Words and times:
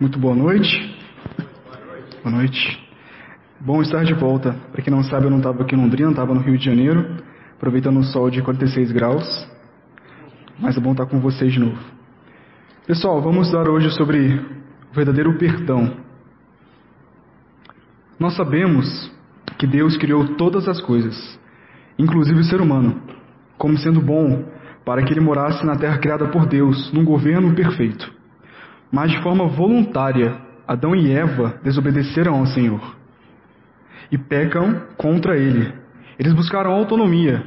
Muito 0.00 0.18
boa 0.18 0.34
noite. 0.34 0.98
Boa 2.24 2.34
noite. 2.34 2.88
Bom 3.60 3.82
estar 3.82 4.02
de 4.02 4.14
volta. 4.14 4.56
Para 4.72 4.80
quem 4.80 4.90
não 4.90 5.02
sabe, 5.02 5.26
eu 5.26 5.30
não 5.30 5.36
estava 5.36 5.62
aqui 5.62 5.74
em 5.74 5.78
Londrina, 5.78 6.08
estava 6.08 6.32
no 6.32 6.40
Rio 6.40 6.56
de 6.56 6.64
Janeiro, 6.64 7.22
aproveitando 7.54 7.98
o 7.98 8.04
sol 8.04 8.30
de 8.30 8.40
46 8.40 8.92
graus. 8.92 9.46
Mas 10.58 10.74
é 10.74 10.80
bom 10.80 10.92
estar 10.92 11.04
com 11.04 11.20
vocês 11.20 11.52
de 11.52 11.60
novo. 11.60 11.78
Pessoal, 12.86 13.20
vamos 13.20 13.48
estudar 13.48 13.68
hoje 13.68 13.90
sobre 13.90 14.36
o 14.90 14.94
verdadeiro 14.94 15.36
perdão. 15.36 15.94
Nós 18.18 18.34
sabemos 18.34 19.12
que 19.58 19.66
Deus 19.66 19.98
criou 19.98 20.28
todas 20.36 20.66
as 20.66 20.80
coisas, 20.80 21.38
inclusive 21.98 22.40
o 22.40 22.44
ser 22.44 22.62
humano, 22.62 23.02
como 23.58 23.76
sendo 23.76 24.00
bom 24.00 24.46
para 24.82 25.02
que 25.04 25.12
ele 25.12 25.20
morasse 25.20 25.62
na 25.66 25.76
terra 25.76 25.98
criada 25.98 26.26
por 26.28 26.46
Deus, 26.46 26.90
num 26.90 27.04
governo 27.04 27.54
perfeito. 27.54 28.19
Mas 28.90 29.10
de 29.10 29.22
forma 29.22 29.46
voluntária, 29.46 30.36
Adão 30.66 30.94
e 30.94 31.12
Eva 31.12 31.54
desobedeceram 31.62 32.34
ao 32.34 32.46
Senhor 32.46 32.96
e 34.10 34.18
pecam 34.18 34.82
contra 34.96 35.36
ele. 35.36 35.72
Eles 36.18 36.32
buscaram 36.32 36.72
autonomia. 36.72 37.44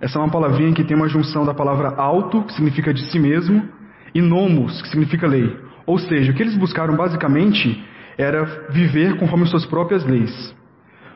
Essa 0.00 0.18
é 0.18 0.22
uma 0.22 0.30
palavrinha 0.30 0.72
que 0.72 0.84
tem 0.84 0.96
uma 0.96 1.08
junção 1.08 1.44
da 1.44 1.54
palavra 1.54 1.94
auto, 1.96 2.42
que 2.42 2.52
significa 2.52 2.92
de 2.92 3.10
si 3.10 3.18
mesmo, 3.18 3.68
e 4.14 4.20
nomos, 4.20 4.82
que 4.82 4.88
significa 4.88 5.26
lei. 5.26 5.56
Ou 5.86 5.98
seja, 5.98 6.32
o 6.32 6.34
que 6.34 6.42
eles 6.42 6.56
buscaram 6.56 6.96
basicamente 6.96 7.82
era 8.18 8.44
viver 8.70 9.16
conforme 9.18 9.46
suas 9.46 9.64
próprias 9.64 10.04
leis. 10.04 10.54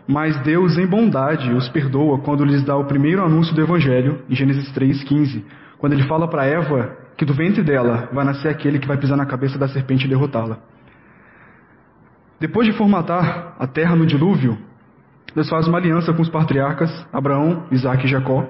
Mas 0.09 0.39
Deus, 0.43 0.79
em 0.79 0.87
bondade, 0.87 1.53
os 1.53 1.69
perdoa 1.69 2.19
quando 2.21 2.45
lhes 2.45 2.63
dá 2.63 2.77
o 2.77 2.85
primeiro 2.85 3.25
anúncio 3.25 3.55
do 3.55 3.61
Evangelho, 3.61 4.23
em 4.31 4.35
Gênesis 4.35 4.73
3,15, 4.73 5.43
quando 5.79 5.93
ele 5.93 6.05
fala 6.05 6.29
para 6.29 6.47
Eva 6.47 6.97
que 7.17 7.25
do 7.25 7.35
ventre 7.35 7.63
dela 7.63 8.09
vai 8.13 8.25
nascer 8.25 8.49
aquele 8.49 8.79
que 8.79 8.87
vai 8.87 8.97
pisar 8.97 9.17
na 9.17 9.27
cabeça 9.27 9.59
da 9.59 9.69
serpente 9.69 10.07
e 10.07 10.09
derrotá-la. 10.09 10.59
Depois 12.39 12.67
de 12.67 12.75
formatar 12.75 13.55
a 13.59 13.67
terra 13.67 13.97
no 13.97 14.07
dilúvio, 14.07 14.59
Deus 15.35 15.49
faz 15.49 15.67
uma 15.67 15.79
aliança 15.79 16.13
com 16.13 16.23
os 16.23 16.29
patriarcas 16.29 16.91
Abraão, 17.13 17.67
Isaac 17.71 18.05
e 18.05 18.09
Jacó, 18.09 18.47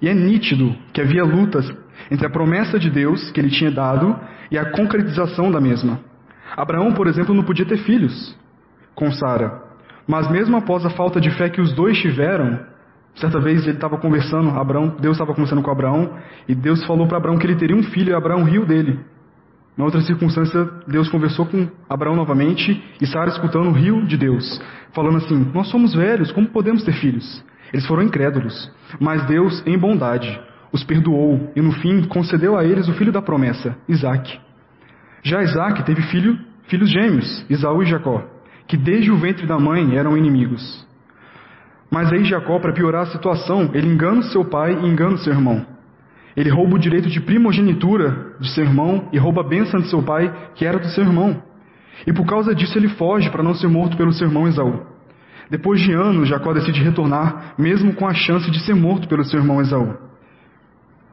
e 0.00 0.08
é 0.08 0.14
nítido 0.14 0.74
que 0.92 1.00
havia 1.00 1.24
lutas 1.24 1.70
entre 2.10 2.26
a 2.26 2.30
promessa 2.30 2.78
de 2.78 2.90
Deus 2.90 3.30
que 3.30 3.40
ele 3.40 3.50
tinha 3.50 3.70
dado 3.70 4.18
e 4.50 4.56
a 4.56 4.70
concretização 4.70 5.50
da 5.50 5.60
mesma. 5.60 6.00
Abraão, 6.56 6.92
por 6.92 7.06
exemplo, 7.06 7.34
não 7.34 7.42
podia 7.42 7.66
ter 7.66 7.78
filhos 7.78 8.36
com 8.94 9.12
Sara, 9.12 9.62
mas 10.06 10.30
mesmo 10.30 10.56
após 10.56 10.86
a 10.86 10.90
falta 10.90 11.20
de 11.20 11.30
fé 11.30 11.50
que 11.50 11.60
os 11.60 11.72
dois 11.74 11.98
tiveram, 11.98 12.58
certa 13.18 13.40
vez 13.40 13.62
ele 13.62 13.76
estava 13.76 13.98
conversando, 13.98 14.50
Abraão, 14.50 14.96
Deus 15.00 15.14
estava 15.16 15.34
conversando 15.34 15.62
com 15.62 15.70
Abraão, 15.70 16.16
e 16.48 16.54
Deus 16.54 16.84
falou 16.84 17.06
para 17.06 17.18
Abraão 17.18 17.38
que 17.38 17.46
ele 17.46 17.56
teria 17.56 17.76
um 17.76 17.82
filho, 17.82 18.10
e 18.10 18.14
Abraão 18.14 18.44
riu 18.44 18.64
dele. 18.64 18.98
Em 19.76 19.82
outra 19.82 20.00
circunstância, 20.00 20.68
Deus 20.86 21.08
conversou 21.08 21.46
com 21.46 21.68
Abraão 21.88 22.16
novamente, 22.16 22.82
e 23.00 23.06
Sara 23.06 23.30
escutando 23.30 23.70
riu 23.70 24.04
de 24.04 24.16
Deus, 24.16 24.60
falando 24.92 25.18
assim: 25.18 25.50
Nós 25.54 25.68
somos 25.68 25.94
velhos, 25.94 26.32
como 26.32 26.48
podemos 26.48 26.82
ter 26.82 26.92
filhos? 26.92 27.44
Eles 27.72 27.86
foram 27.86 28.02
incrédulos, 28.02 28.72
mas 28.98 29.24
Deus, 29.26 29.62
em 29.66 29.78
bondade, 29.78 30.40
os 30.72 30.82
perdoou 30.82 31.52
e 31.54 31.60
no 31.60 31.72
fim 31.72 32.02
concedeu 32.04 32.56
a 32.56 32.64
eles 32.64 32.88
o 32.88 32.94
filho 32.94 33.12
da 33.12 33.22
promessa, 33.22 33.76
Isaac. 33.88 34.40
Já 35.22 35.42
Isaac 35.42 35.82
teve 35.84 36.02
filho, 36.02 36.38
filhos 36.66 36.90
gêmeos, 36.90 37.44
Isaú 37.50 37.82
e 37.82 37.86
Jacó 37.86 38.24
que 38.68 38.76
desde 38.76 39.10
o 39.10 39.16
ventre 39.16 39.46
da 39.46 39.58
mãe 39.58 39.96
eram 39.96 40.16
inimigos. 40.16 40.86
Mas 41.90 42.12
aí 42.12 42.24
Jacó, 42.24 42.58
para 42.58 42.72
piorar 42.72 43.02
a 43.02 43.10
situação, 43.10 43.70
ele 43.72 43.88
engana 43.88 44.22
seu 44.22 44.44
pai 44.44 44.72
e 44.74 44.86
engana 44.86 45.16
seu 45.18 45.32
irmão. 45.32 45.64
Ele 46.36 46.50
rouba 46.50 46.76
o 46.76 46.78
direito 46.78 47.08
de 47.08 47.20
primogenitura 47.20 48.34
de 48.38 48.50
seu 48.50 48.64
irmão 48.64 49.08
e 49.12 49.18
rouba 49.18 49.40
a 49.40 49.48
bênção 49.48 49.80
de 49.80 49.88
seu 49.88 50.02
pai, 50.02 50.32
que 50.54 50.64
era 50.64 50.78
do 50.78 50.86
seu 50.88 51.02
irmão. 51.02 51.42
E 52.06 52.12
por 52.12 52.26
causa 52.26 52.54
disso 52.54 52.78
ele 52.78 52.88
foge 52.88 53.28
para 53.30 53.42
não 53.42 53.54
ser 53.54 53.68
morto 53.68 53.96
pelo 53.96 54.12
seu 54.12 54.28
irmão 54.28 54.46
Esaú. 54.46 54.86
Depois 55.50 55.80
de 55.80 55.92
anos, 55.92 56.28
Jacó 56.28 56.52
decide 56.52 56.82
retornar, 56.82 57.54
mesmo 57.58 57.94
com 57.94 58.06
a 58.06 58.14
chance 58.14 58.50
de 58.50 58.60
ser 58.60 58.74
morto 58.74 59.08
pelo 59.08 59.24
seu 59.24 59.40
irmão 59.40 59.60
Esaú. 59.60 59.96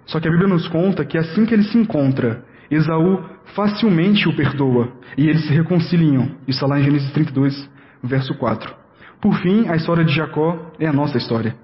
Só 0.06 0.20
que 0.20 0.28
a 0.28 0.32
Bíblia 0.32 0.48
nos 0.48 0.68
conta 0.68 1.06
que 1.06 1.18
assim 1.18 1.46
que 1.46 1.54
ele 1.54 1.64
se 1.64 1.78
encontra, 1.78 2.44
Esaú 2.70 3.24
facilmente 3.56 4.28
o 4.28 4.36
perdoa 4.36 4.90
e 5.18 5.28
eles 5.28 5.46
se 5.48 5.54
reconciliam. 5.54 6.32
Isso 6.48 6.60
está 6.60 6.68
lá 6.68 6.80
em 6.80 6.84
Gênesis 6.84 7.12
32, 7.12 7.70
verso 8.04 8.36
4. 8.36 8.85
Por 9.26 9.34
fim, 9.38 9.68
a 9.68 9.76
história 9.76 10.06
de 10.06 10.14
Jacó 10.14 10.56
é 10.80 10.86
a 10.86 10.94
nossa 10.94 11.18
história. 11.18 11.56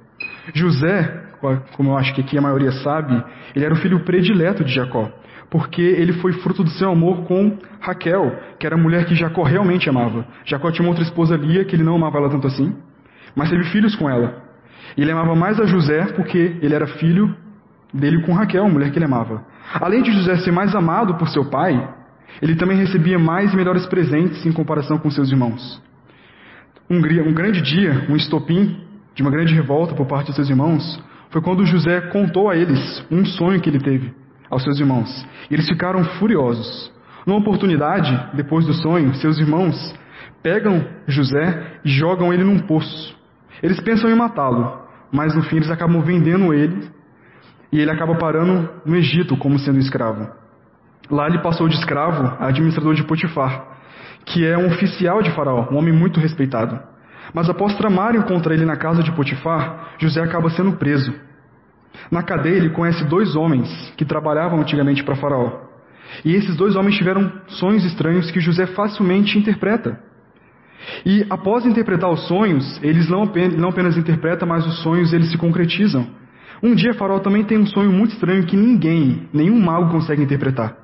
José, 0.51 1.25
como 1.75 1.91
eu 1.91 1.95
acho 1.95 2.11
que 2.15 2.21
aqui 2.21 2.35
a 2.35 2.41
maioria 2.41 2.71
sabe, 2.71 3.23
ele 3.55 3.63
era 3.63 3.71
o 3.71 3.77
filho 3.77 4.03
predileto 4.03 4.63
de 4.63 4.73
Jacó, 4.73 5.11
porque 5.47 5.79
ele 5.79 6.13
foi 6.13 6.33
fruto 6.33 6.63
do 6.63 6.71
seu 6.71 6.89
amor 6.89 7.25
com 7.25 7.59
Raquel, 7.79 8.35
que 8.57 8.65
era 8.65 8.75
a 8.75 8.79
mulher 8.79 9.05
que 9.05 9.13
Jacó 9.13 9.43
realmente 9.43 9.87
amava. 9.87 10.25
Jacó 10.43 10.71
tinha 10.71 10.83
uma 10.83 10.89
outra 10.89 11.03
esposa 11.03 11.37
Lia, 11.37 11.63
que 11.63 11.75
ele 11.75 11.83
não 11.83 11.97
amava 11.97 12.17
ela 12.17 12.31
tanto 12.31 12.47
assim, 12.47 12.75
mas 13.35 13.51
teve 13.51 13.65
filhos 13.65 13.95
com 13.95 14.09
ela. 14.09 14.41
Ele 14.97 15.11
amava 15.11 15.35
mais 15.35 15.59
a 15.59 15.65
José 15.65 16.13
porque 16.15 16.57
ele 16.63 16.73
era 16.73 16.87
filho 16.87 17.31
dele 17.93 18.23
com 18.23 18.33
Raquel, 18.33 18.65
a 18.65 18.69
mulher 18.69 18.89
que 18.89 18.97
ele 18.97 19.05
amava. 19.05 19.45
Além 19.75 20.01
de 20.01 20.11
José 20.11 20.37
ser 20.37 20.51
mais 20.51 20.73
amado 20.73 21.13
por 21.13 21.29
seu 21.29 21.45
pai, 21.47 21.87
ele 22.41 22.55
também 22.55 22.75
recebia 22.75 23.19
mais 23.19 23.53
e 23.53 23.55
melhores 23.55 23.85
presentes 23.85 24.43
em 24.47 24.51
comparação 24.51 24.97
com 24.97 25.11
seus 25.11 25.29
irmãos. 25.29 25.90
Um, 26.91 26.99
grande 27.31 27.61
dia, 27.61 28.05
um 28.09 28.17
estopim 28.17 28.77
de 29.15 29.21
uma 29.21 29.31
grande 29.31 29.55
revolta 29.55 29.95
por 29.95 30.05
parte 30.05 30.27
de 30.27 30.35
seus 30.35 30.49
irmãos, 30.49 31.01
foi 31.29 31.41
quando 31.41 31.65
José 31.65 32.01
contou 32.09 32.49
a 32.49 32.57
eles 32.57 33.01
um 33.09 33.23
sonho 33.23 33.61
que 33.61 33.69
ele 33.69 33.79
teve 33.79 34.13
aos 34.49 34.61
seus 34.61 34.77
irmãos. 34.77 35.25
E 35.49 35.53
eles 35.53 35.69
ficaram 35.69 36.03
furiosos. 36.03 36.91
Numa 37.25 37.39
oportunidade, 37.39 38.35
depois 38.35 38.65
do 38.65 38.73
sonho, 38.73 39.13
seus 39.15 39.39
irmãos 39.39 39.95
pegam 40.43 40.85
José 41.07 41.79
e 41.85 41.89
jogam 41.89 42.33
ele 42.33 42.43
num 42.43 42.59
poço. 42.59 43.17
Eles 43.63 43.79
pensam 43.79 44.09
em 44.09 44.15
matá-lo, 44.15 44.81
mas 45.13 45.33
no 45.33 45.43
fim 45.43 45.57
eles 45.57 45.71
acabam 45.71 46.01
vendendo 46.01 46.53
ele 46.53 46.89
e 47.71 47.79
ele 47.79 47.91
acaba 47.91 48.15
parando 48.15 48.69
no 48.85 48.97
Egito 48.97 49.37
como 49.37 49.57
sendo 49.59 49.79
escravo. 49.79 50.29
Lá 51.09 51.27
ele 51.27 51.39
passou 51.39 51.69
de 51.69 51.75
escravo 51.75 52.35
a 52.37 52.47
administrador 52.47 52.95
de 52.95 53.05
Potifar, 53.05 53.70
que 54.25 54.45
é 54.45 54.57
um 54.57 54.67
oficial 54.67 55.21
de 55.21 55.31
Faraó, 55.31 55.67
um 55.71 55.77
homem 55.77 55.93
muito 55.93 56.19
respeitado. 56.19 56.79
Mas 57.33 57.49
após 57.49 57.75
tramarem 57.75 58.21
contra 58.21 58.53
ele 58.53 58.65
na 58.65 58.75
casa 58.75 59.03
de 59.03 59.11
Potifar, 59.11 59.93
José 59.99 60.21
acaba 60.21 60.49
sendo 60.49 60.73
preso. 60.73 61.13
Na 62.09 62.23
cadeia 62.23 62.55
ele 62.55 62.69
conhece 62.69 63.03
dois 63.05 63.35
homens 63.35 63.69
que 63.97 64.05
trabalhavam 64.05 64.59
antigamente 64.59 65.03
para 65.03 65.15
Faraó. 65.15 65.61
E 66.25 66.35
esses 66.35 66.55
dois 66.57 66.75
homens 66.75 66.97
tiveram 66.97 67.31
sonhos 67.47 67.85
estranhos 67.85 68.29
que 68.31 68.39
José 68.39 68.67
facilmente 68.67 69.37
interpreta. 69.37 69.99
E 71.05 71.25
após 71.29 71.65
interpretar 71.65 72.09
os 72.09 72.27
sonhos, 72.27 72.79
eles 72.83 73.07
não 73.07 73.23
apenas 73.69 73.97
interpretam, 73.97 74.47
mas 74.47 74.65
os 74.65 74.79
sonhos 74.81 75.13
eles 75.13 75.29
se 75.31 75.37
concretizam. 75.37 76.07
Um 76.61 76.75
dia 76.75 76.93
Faraó 76.93 77.19
também 77.19 77.43
tem 77.43 77.57
um 77.57 77.65
sonho 77.65 77.91
muito 77.91 78.13
estranho 78.13 78.45
que 78.45 78.57
ninguém, 78.57 79.27
nenhum 79.33 79.59
mago 79.59 79.89
consegue 79.91 80.21
interpretar. 80.21 80.75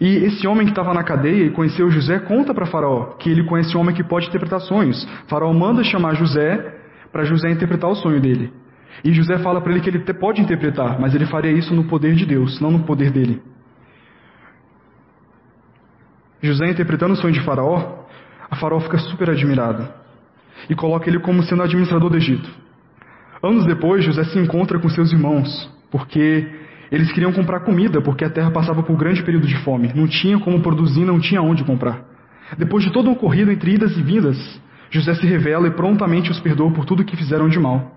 E 0.00 0.16
esse 0.24 0.46
homem 0.46 0.66
que 0.66 0.72
estava 0.72 0.94
na 0.94 1.02
cadeia 1.02 1.44
e 1.44 1.50
conheceu 1.50 1.90
José 1.90 2.18
conta 2.20 2.54
para 2.54 2.66
Faraó 2.66 3.14
que 3.18 3.30
ele 3.30 3.44
conhece 3.44 3.76
um 3.76 3.80
homem 3.80 3.94
que 3.94 4.02
pode 4.02 4.28
interpretar 4.28 4.60
sonhos. 4.60 5.06
Faraó 5.26 5.52
manda 5.52 5.84
chamar 5.84 6.14
José 6.14 6.78
para 7.10 7.24
José 7.24 7.50
interpretar 7.50 7.90
o 7.90 7.94
sonho 7.94 8.20
dele. 8.20 8.52
E 9.04 9.12
José 9.12 9.38
fala 9.38 9.60
para 9.60 9.72
ele 9.72 9.80
que 9.80 9.90
ele 9.90 10.00
pode 10.14 10.40
interpretar, 10.40 11.00
mas 11.00 11.14
ele 11.14 11.26
faria 11.26 11.50
isso 11.50 11.74
no 11.74 11.84
poder 11.84 12.14
de 12.14 12.24
Deus, 12.24 12.60
não 12.60 12.70
no 12.70 12.84
poder 12.84 13.10
dele. 13.10 13.42
José 16.42 16.68
interpretando 16.68 17.12
o 17.12 17.16
sonho 17.16 17.32
de 17.32 17.40
Faraó, 17.40 18.04
a 18.50 18.56
Faraó 18.56 18.80
fica 18.80 18.98
super 18.98 19.30
admirado 19.30 19.88
e 20.68 20.74
coloca 20.74 21.08
ele 21.08 21.20
como 21.20 21.42
sendo 21.42 21.62
administrador 21.62 22.10
do 22.10 22.16
Egito. 22.16 22.50
Anos 23.42 23.66
depois, 23.66 24.04
José 24.04 24.24
se 24.24 24.38
encontra 24.38 24.78
com 24.78 24.88
seus 24.88 25.12
irmãos, 25.12 25.70
porque 25.90 26.48
eles 26.92 27.10
queriam 27.10 27.32
comprar 27.32 27.60
comida, 27.60 28.02
porque 28.02 28.22
a 28.22 28.28
terra 28.28 28.50
passava 28.50 28.82
por 28.82 28.92
um 28.92 28.98
grande 28.98 29.22
período 29.22 29.46
de 29.46 29.56
fome. 29.64 29.90
Não 29.94 30.06
tinha 30.06 30.38
como 30.38 30.60
produzir, 30.60 31.06
não 31.06 31.18
tinha 31.18 31.40
onde 31.40 31.64
comprar. 31.64 32.04
Depois 32.58 32.84
de 32.84 32.92
todo 32.92 33.08
um 33.08 33.12
ocorrido 33.12 33.50
entre 33.50 33.72
idas 33.72 33.96
e 33.96 34.02
vindas, 34.02 34.36
José 34.90 35.14
se 35.14 35.26
revela 35.26 35.66
e 35.66 35.70
prontamente 35.70 36.30
os 36.30 36.38
perdoa 36.38 36.70
por 36.70 36.84
tudo 36.84 37.02
que 37.02 37.16
fizeram 37.16 37.48
de 37.48 37.58
mal. 37.58 37.96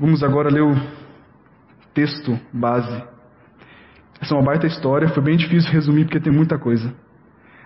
Vamos 0.00 0.24
agora 0.24 0.50
ler 0.50 0.62
o 0.64 0.76
texto 1.94 2.36
base. 2.52 3.04
Essa 4.20 4.34
é 4.34 4.36
uma 4.36 4.44
baita 4.44 4.66
história, 4.66 5.08
foi 5.10 5.22
bem 5.22 5.36
difícil 5.36 5.70
resumir 5.70 6.06
porque 6.06 6.18
tem 6.18 6.32
muita 6.32 6.58
coisa. 6.58 6.92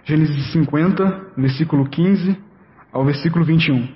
Gênesis 0.04 0.52
50, 0.52 1.32
versículo 1.38 1.88
15 1.88 2.36
ao 2.92 3.06
versículo 3.06 3.42
21. 3.42 3.88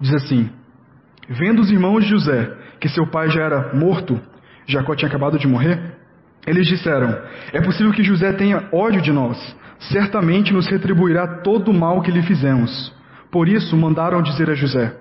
Diz 0.00 0.14
assim: 0.14 0.50
Vendo 1.28 1.60
os 1.60 1.70
irmãos 1.70 2.04
de 2.04 2.10
José 2.10 2.52
que 2.80 2.88
seu 2.88 3.06
pai 3.06 3.30
já 3.30 3.42
era 3.42 3.74
morto, 3.74 4.20
Jacó 4.66 4.94
tinha 4.94 5.08
acabado 5.08 5.38
de 5.38 5.46
morrer, 5.46 5.80
eles 6.46 6.66
disseram: 6.66 7.16
É 7.52 7.60
possível 7.60 7.92
que 7.92 8.04
José 8.04 8.32
tenha 8.32 8.68
ódio 8.72 9.02
de 9.02 9.12
nós, 9.12 9.36
certamente 9.78 10.52
nos 10.52 10.66
retribuirá 10.68 11.26
todo 11.42 11.70
o 11.70 11.74
mal 11.74 12.00
que 12.02 12.10
lhe 12.10 12.22
fizemos. 12.22 12.94
Por 13.30 13.48
isso 13.48 13.76
mandaram 13.76 14.22
dizer 14.22 14.48
a 14.50 14.54
José: 14.54 14.94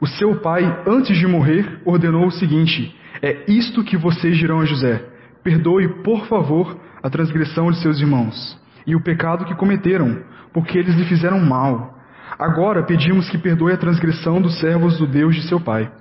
O 0.00 0.06
seu 0.06 0.36
pai, 0.40 0.64
antes 0.86 1.16
de 1.16 1.26
morrer, 1.26 1.80
ordenou 1.84 2.26
o 2.26 2.32
seguinte: 2.32 2.94
É 3.22 3.44
isto 3.48 3.82
que 3.82 3.96
vocês 3.96 4.36
dirão 4.36 4.60
a 4.60 4.66
José: 4.66 5.02
perdoe, 5.42 5.88
por 6.02 6.26
favor, 6.26 6.78
a 7.02 7.08
transgressão 7.08 7.70
de 7.70 7.80
seus 7.80 7.98
irmãos 8.00 8.58
e 8.86 8.94
o 8.94 9.00
pecado 9.00 9.44
que 9.44 9.54
cometeram, 9.54 10.22
porque 10.52 10.78
eles 10.78 10.94
lhe 10.94 11.04
fizeram 11.04 11.40
mal. 11.40 11.98
Agora 12.40 12.82
pedimos 12.82 13.28
que 13.28 13.36
perdoe 13.36 13.74
a 13.74 13.76
transgressão 13.76 14.40
dos 14.40 14.58
servos 14.60 14.96
do 14.96 15.06
Deus 15.06 15.36
de 15.36 15.46
seu 15.46 15.60
pai. 15.60 15.92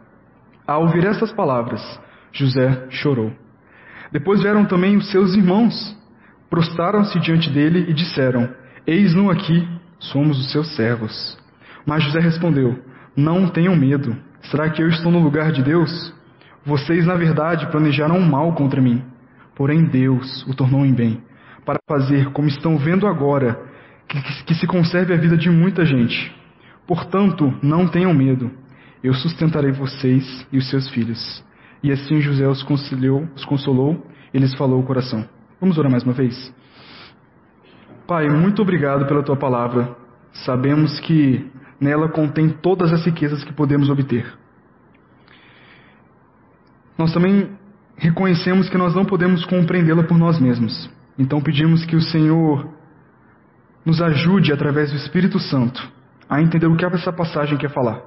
Ao 0.65 0.83
ouvir 0.83 1.03
estas 1.05 1.33
palavras, 1.33 1.81
José 2.31 2.87
chorou. 2.91 3.33
Depois 4.09 4.41
vieram 4.41 4.63
também 4.63 4.95
os 4.95 5.11
seus 5.11 5.35
irmãos, 5.35 5.75
prostraram-se 6.49 7.19
diante 7.19 7.49
dele 7.49 7.87
e 7.89 7.93
disseram: 7.93 8.49
Eis-no 8.87 9.29
aqui, 9.29 9.67
somos 9.99 10.39
os 10.39 10.49
seus 10.53 10.73
servos. 10.77 11.37
Mas 11.85 12.05
José 12.05 12.21
respondeu: 12.21 12.79
Não 13.17 13.49
tenham 13.49 13.75
medo. 13.75 14.15
Será 14.43 14.69
que 14.69 14.81
eu 14.81 14.87
estou 14.87 15.11
no 15.11 15.19
lugar 15.19 15.51
de 15.51 15.61
Deus? 15.61 16.15
Vocês, 16.65 17.05
na 17.05 17.15
verdade, 17.15 17.67
planejaram 17.67 18.15
um 18.15 18.25
mal 18.25 18.53
contra 18.53 18.81
mim. 18.81 19.03
Porém, 19.57 19.83
Deus 19.83 20.47
o 20.47 20.55
tornou 20.55 20.85
em 20.85 20.93
bem, 20.93 21.21
para 21.65 21.79
fazer, 21.85 22.31
como 22.31 22.47
estão 22.47 22.77
vendo 22.77 23.05
agora, 23.07 23.59
que, 24.09 24.43
que 24.43 24.55
se 24.55 24.65
conserve 24.65 25.13
a 25.13 25.17
vida 25.17 25.37
de 25.37 25.49
muita 25.49 25.85
gente. 25.85 26.35
Portanto, 26.87 27.53
não 27.61 27.87
tenham 27.87 28.13
medo. 28.13 28.51
Eu 29.03 29.13
sustentarei 29.13 29.71
vocês 29.71 30.45
e 30.51 30.57
os 30.57 30.67
seus 30.69 30.89
filhos. 30.89 31.45
E 31.83 31.91
assim 31.91 32.19
José 32.19 32.47
os, 32.47 32.65
os 33.35 33.45
consolou 33.45 34.05
e 34.33 34.39
lhes 34.39 34.53
falou 34.55 34.79
o 34.79 34.83
coração. 34.83 35.23
Vamos 35.61 35.77
orar 35.77 35.91
mais 35.91 36.03
uma 36.03 36.13
vez? 36.13 36.53
Pai, 38.07 38.27
muito 38.27 38.61
obrigado 38.61 39.05
pela 39.05 39.21
tua 39.21 39.37
palavra. 39.37 39.95
Sabemos 40.31 40.99
que 40.99 41.45
nela 41.79 42.09
contém 42.09 42.49
todas 42.49 42.91
as 42.91 43.05
riquezas 43.05 43.43
que 43.43 43.53
podemos 43.53 43.89
obter. 43.89 44.25
Nós 46.97 47.13
também 47.13 47.51
reconhecemos 47.95 48.67
que 48.69 48.77
nós 48.77 48.95
não 48.95 49.05
podemos 49.05 49.45
compreendê-la 49.45 50.03
por 50.03 50.17
nós 50.17 50.39
mesmos. 50.39 50.89
Então 51.17 51.39
pedimos 51.39 51.85
que 51.85 51.95
o 51.95 52.01
Senhor 52.01 52.78
nos 53.85 54.01
ajude, 54.01 54.51
através 54.51 54.91
do 54.91 54.97
Espírito 54.97 55.39
Santo, 55.39 55.81
a 56.29 56.41
entender 56.41 56.67
o 56.67 56.75
que 56.75 56.85
essa 56.85 57.11
passagem 57.11 57.57
quer 57.57 57.69
falar. 57.69 58.01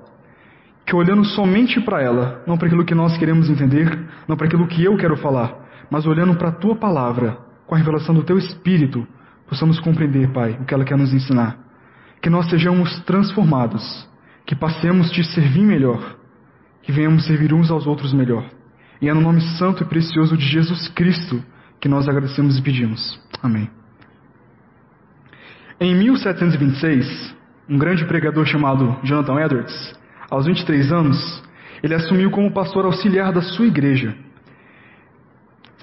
Que 0.86 0.94
olhando 0.94 1.24
somente 1.24 1.80
para 1.80 2.02
ela, 2.02 2.42
não 2.46 2.56
para 2.56 2.66
aquilo 2.66 2.84
que 2.84 2.94
nós 2.94 3.16
queremos 3.16 3.48
entender, 3.48 3.98
não 4.28 4.36
para 4.36 4.46
aquilo 4.46 4.66
que 4.66 4.84
eu 4.84 4.96
quero 4.96 5.16
falar, 5.16 5.54
mas 5.90 6.06
olhando 6.06 6.34
para 6.36 6.48
a 6.48 6.52
tua 6.52 6.76
palavra, 6.76 7.38
com 7.66 7.74
a 7.74 7.78
revelação 7.78 8.14
do 8.14 8.22
teu 8.22 8.38
Espírito, 8.38 9.06
possamos 9.48 9.80
compreender, 9.80 10.32
Pai, 10.32 10.58
o 10.60 10.64
que 10.64 10.74
ela 10.74 10.84
quer 10.84 10.96
nos 10.96 11.12
ensinar. 11.12 11.58
Que 12.20 12.30
nós 12.30 12.48
sejamos 12.48 13.00
transformados, 13.00 14.08
que 14.46 14.54
passemos 14.54 15.10
te 15.10 15.24
servir 15.24 15.62
melhor, 15.62 16.16
que 16.82 16.92
venhamos 16.92 17.26
servir 17.26 17.52
uns 17.52 17.70
aos 17.70 17.86
outros 17.86 18.12
melhor. 18.12 18.44
E 19.00 19.08
é 19.08 19.14
no 19.14 19.20
nome 19.20 19.40
santo 19.58 19.82
e 19.82 19.86
precioso 19.86 20.36
de 20.36 20.44
Jesus 20.44 20.88
Cristo 20.88 21.42
que 21.80 21.88
nós 21.88 22.08
agradecemos 22.08 22.56
e 22.56 22.62
pedimos. 22.62 23.20
Amém. 23.42 23.81
Em 25.82 25.96
1726, 25.96 27.34
um 27.68 27.76
grande 27.76 28.04
pregador 28.04 28.46
chamado 28.46 28.98
Jonathan 29.02 29.40
Edwards, 29.40 29.92
aos 30.30 30.46
23 30.46 30.92
anos, 30.92 31.42
ele 31.82 31.92
assumiu 31.92 32.30
como 32.30 32.52
pastor 32.52 32.84
auxiliar 32.84 33.32
da 33.32 33.42
sua 33.42 33.66
igreja. 33.66 34.14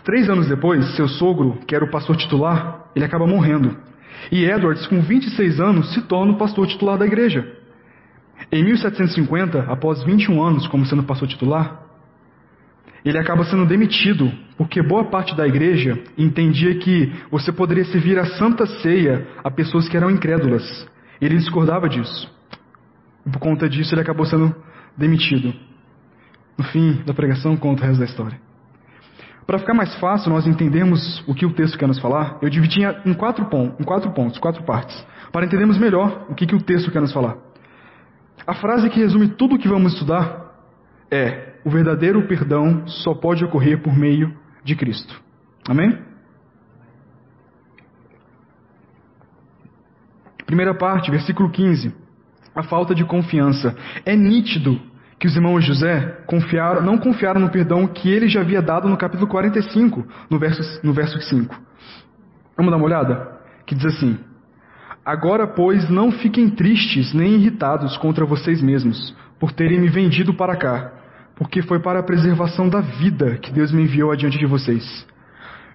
Três 0.06 0.30
anos 0.30 0.48
depois, 0.48 0.96
seu 0.96 1.06
sogro, 1.06 1.60
que 1.68 1.76
era 1.76 1.84
o 1.84 1.92
pastor 1.92 2.16
titular, 2.16 2.86
ele 2.96 3.04
acaba 3.04 3.28
morrendo. 3.28 3.76
E 4.32 4.46
Edwards, 4.46 4.88
com 4.88 5.02
26 5.02 5.60
anos, 5.60 5.94
se 5.94 6.02
torna 6.04 6.32
o 6.32 6.38
pastor 6.38 6.66
titular 6.68 6.98
da 6.98 7.06
igreja. 7.06 7.46
Em 8.50 8.64
1750, 8.64 9.64
após 9.64 10.02
21 10.06 10.42
anos 10.42 10.66
como 10.68 10.86
sendo 10.86 11.04
pastor 11.04 11.28
titular, 11.28 11.79
ele 13.04 13.18
acaba 13.18 13.44
sendo 13.46 13.66
demitido, 13.66 14.32
porque 14.58 14.82
boa 14.82 15.06
parte 15.06 15.36
da 15.36 15.48
igreja 15.48 15.98
entendia 16.18 16.76
que 16.76 17.12
você 17.32 17.52
poderia 17.52 17.86
servir 17.86 18.20
a 18.20 18.26
santa 18.26 18.66
ceia 18.66 19.28
a 19.44 19.50
pessoas 19.50 19.88
que 19.88 19.96
eram 19.96 20.10
incrédulas. 20.10 20.88
Ele 21.22 21.38
discordava 21.38 21.88
disso. 21.88 22.30
E 23.26 23.30
por 23.30 23.40
conta 23.40 23.70
disso, 23.70 23.94
ele 23.94 24.02
acabou 24.02 24.26
sendo 24.26 24.54
demitido. 24.98 25.54
No 26.58 26.64
fim 26.66 27.02
da 27.06 27.14
pregação, 27.14 27.56
conta 27.56 27.84
o 27.84 27.86
resto 27.86 28.00
da 28.00 28.06
história. 28.06 28.50
Para 29.50 29.58
ficar 29.58 29.74
mais 29.74 29.96
fácil 29.96 30.30
nós 30.30 30.46
entendermos 30.46 31.24
o 31.28 31.34
que 31.34 31.46
o 31.46 31.52
texto 31.52 31.78
quer 31.78 31.88
nos 31.88 32.00
falar, 32.00 32.38
eu 32.42 32.50
dividi 32.50 32.82
em 33.06 33.14
quatro, 33.16 33.46
pontos, 33.46 33.80
em 33.80 33.84
quatro 33.84 34.12
pontos, 34.12 34.38
quatro 34.38 34.64
partes, 34.64 34.96
para 35.32 35.46
entendermos 35.46 35.78
melhor 35.78 36.28
o 36.30 36.36
que, 36.36 36.46
que 36.46 36.54
o 36.54 36.62
texto 36.62 36.92
quer 36.92 37.02
nos 37.02 37.12
falar. 37.12 37.36
A 38.46 38.54
frase 38.54 38.90
que 38.90 39.00
resume 39.00 39.30
tudo 39.30 39.56
o 39.56 39.58
que 39.58 39.68
vamos 39.68 39.94
estudar 39.94 40.54
é: 41.10 41.49
o 41.64 41.70
verdadeiro 41.70 42.28
perdão 42.28 42.88
só 42.88 43.14
pode 43.14 43.44
ocorrer 43.44 43.82
por 43.82 43.96
meio 43.96 44.34
de 44.64 44.76
Cristo. 44.76 45.22
Amém? 45.68 45.98
Primeira 50.46 50.74
parte, 50.74 51.12
versículo 51.12 51.50
15. 51.50 51.94
A 52.56 52.64
falta 52.64 52.96
de 52.96 53.06
confiança. 53.06 53.76
É 54.06 54.16
nítido 54.16 54.82
que 55.20 55.28
os 55.28 55.36
irmãos 55.36 55.64
José 55.66 56.24
confiaram, 56.26 56.82
não 56.82 56.98
confiaram 56.98 57.42
no 57.42 57.50
perdão 57.50 57.86
que 57.86 58.10
ele 58.10 58.28
já 58.28 58.42
havia 58.42 58.62
dado 58.62 58.88
no 58.88 58.98
capítulo 58.98 59.28
45, 59.28 60.08
no 60.30 60.40
verso, 60.40 60.80
no 60.84 60.94
verso 60.94 61.20
5. 61.22 61.56
Vamos 62.58 62.72
dar 62.72 62.78
uma 62.78 62.86
olhada? 62.86 63.40
Que 63.66 63.76
diz 63.76 63.86
assim: 63.86 64.18
Agora, 65.06 65.46
pois, 65.46 65.90
não 65.90 66.12
fiquem 66.12 66.50
tristes 66.50 67.14
nem 67.14 67.36
irritados 67.36 67.98
contra 67.98 68.26
vocês 68.26 68.62
mesmos, 68.62 69.16
por 69.40 69.52
terem 69.52 69.80
me 69.80 69.90
vendido 69.90 70.34
para 70.34 70.56
cá, 70.56 70.94
porque 71.40 71.62
foi 71.62 71.80
para 71.80 72.00
a 72.00 72.04
preservação 72.04 72.68
da 72.68 72.82
vida 72.82 73.38
que 73.38 73.50
Deus 73.50 73.72
me 73.72 73.84
enviou 73.84 74.12
adiante 74.12 74.38
de 74.38 74.46
vocês. 74.46 75.08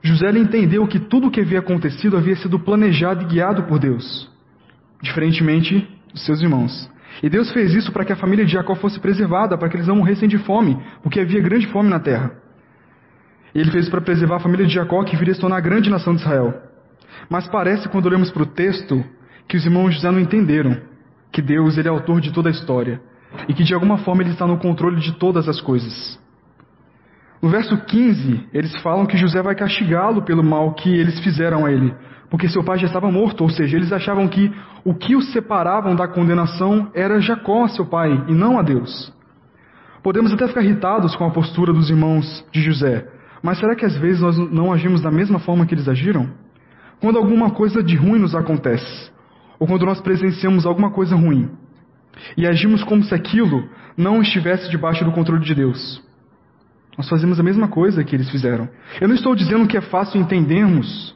José 0.03 0.31
entendeu 0.33 0.87
que 0.87 0.99
tudo 0.99 1.29
o 1.29 1.31
que 1.31 1.41
havia 1.41 1.61
acontecido 1.61 2.19
havia 2.19 2.37
sido 2.37 2.59
planejado 2.61 3.23
e 3.23 3.25
guiado 3.25 3.63
por 3.63 3.79
Deus, 3.79 4.31
diferentemente 5.01 5.89
dos 6.13 6.23
seus 6.27 6.43
irmãos. 6.43 6.91
E 7.23 7.31
Deus 7.31 7.51
fez 7.51 7.73
isso 7.73 7.91
para 7.93 8.05
que 8.05 8.13
a 8.13 8.17
família 8.17 8.45
de 8.45 8.53
Jacó 8.53 8.75
fosse 8.75 9.01
preservada, 9.01 9.57
para 9.57 9.71
que 9.71 9.77
eles 9.77 9.87
não 9.87 9.97
morressem 9.97 10.29
de 10.29 10.37
fome, 10.37 10.79
porque 11.03 11.19
havia 11.19 11.41
grande 11.41 11.67
fome 11.69 11.89
na 11.89 11.99
terra. 11.99 12.33
E 13.55 13.61
ele 13.61 13.71
fez 13.71 13.85
isso 13.85 13.91
para 13.91 14.03
preservar 14.03 14.37
a 14.37 14.41
família 14.41 14.67
de 14.67 14.75
Jacó, 14.75 15.03
que 15.05 15.17
viria 15.17 15.33
se 15.33 15.41
tornar 15.41 15.57
a 15.57 15.61
grande 15.61 15.89
nação 15.89 16.15
de 16.15 16.21
Israel. 16.21 16.53
Mas 17.31 17.47
parece, 17.47 17.89
quando 17.89 18.05
olhamos 18.05 18.31
para 18.31 18.43
o 18.43 18.47
texto, 18.47 19.03
que 19.49 19.57
os 19.57 19.65
irmãos 19.65 19.95
José 19.95 20.11
não 20.11 20.21
entenderam 20.21 20.77
que 21.33 21.41
Deus 21.41 21.79
ele 21.79 21.89
é 21.89 21.91
autor 21.91 22.21
de 22.21 22.33
toda 22.33 22.51
a 22.51 22.53
história 22.53 23.01
e 23.49 23.55
que 23.55 23.65
de 23.65 23.75
alguma 23.75 23.99
forma 23.99 24.23
ele 24.23 24.31
está 24.31 24.47
no 24.47 24.59
controle 24.59 25.01
de 25.01 25.13
todas 25.13 25.49
as 25.49 25.61
coisas. 25.61 26.19
No 27.43 27.51
verso 27.51 27.77
15, 27.77 28.49
eles 28.53 28.75
falam 28.79 29.05
que 29.05 29.19
José 29.19 29.43
vai 29.43 29.55
castigá-lo 29.55 30.23
pelo 30.23 30.43
mal 30.43 30.73
que 30.73 30.89
eles 30.89 31.21
fizeram 31.21 31.67
a 31.67 31.71
ele, 31.71 31.95
porque 32.31 32.49
seu 32.49 32.65
pai 32.65 32.79
já 32.79 32.87
estava 32.87 33.13
morto, 33.13 33.43
ou 33.43 33.51
seja, 33.51 33.77
eles 33.77 33.93
achavam 33.93 34.27
que 34.29 34.51
o 34.85 34.95
que 34.95 35.15
os 35.15 35.31
separavam 35.31 35.95
da 35.95 36.09
condenação 36.09 36.91
era 36.95 37.21
Jacó, 37.21 37.69
seu 37.69 37.85
pai, 37.85 38.25
e 38.29 38.35
não 38.35 38.59
a 38.59 38.63
Deus. 38.63 39.13
Podemos 40.03 40.33
até 40.33 40.49
ficar 40.49 40.63
irritados 40.63 41.15
com 41.17 41.25
a 41.25 41.31
postura 41.31 41.73
dos 41.73 41.91
irmãos 41.91 42.45
de 42.51 42.63
José, 42.63 43.07
mas 43.43 43.59
será 43.59 43.77
que 43.77 43.85
às 43.85 43.97
vezes 43.99 44.23
nós 44.23 44.39
não 44.39 44.73
agimos 44.73 45.03
da 45.03 45.11
mesma 45.11 45.39
forma 45.39 45.67
que 45.67 45.75
eles 45.75 45.87
agiram? 45.87 46.31
Quando 46.99 47.19
alguma 47.19 47.51
coisa 47.51 47.83
de 47.83 47.95
ruim 47.95 48.19
nos 48.19 48.35
acontece, 48.35 49.13
ou 49.59 49.67
quando 49.67 49.85
nós 49.85 50.01
presenciamos 50.01 50.65
alguma 50.65 50.91
coisa 50.91 51.15
ruim, 51.15 51.51
e 52.37 52.47
agimos 52.47 52.83
como 52.85 53.03
se 53.03 53.15
aquilo 53.15 53.69
não 53.97 54.23
estivesse 54.23 54.71
debaixo 54.71 55.05
do 55.05 55.13
controle 55.13 55.45
de 55.45 55.55
Deus. 55.55 56.03
Nós 56.97 57.09
fazemos 57.09 57.41
a 57.41 57.43
mesma 57.43 57.69
coisa 57.69 58.05
que 58.05 58.15
eles 58.15 58.31
fizeram. 58.31 58.69
Eu 59.01 59.09
não 59.09 59.15
estou 59.15 59.35
dizendo 59.35 59.67
que 59.67 59.77
é 59.77 59.81
fácil 59.81 60.21
entendermos 60.21 61.15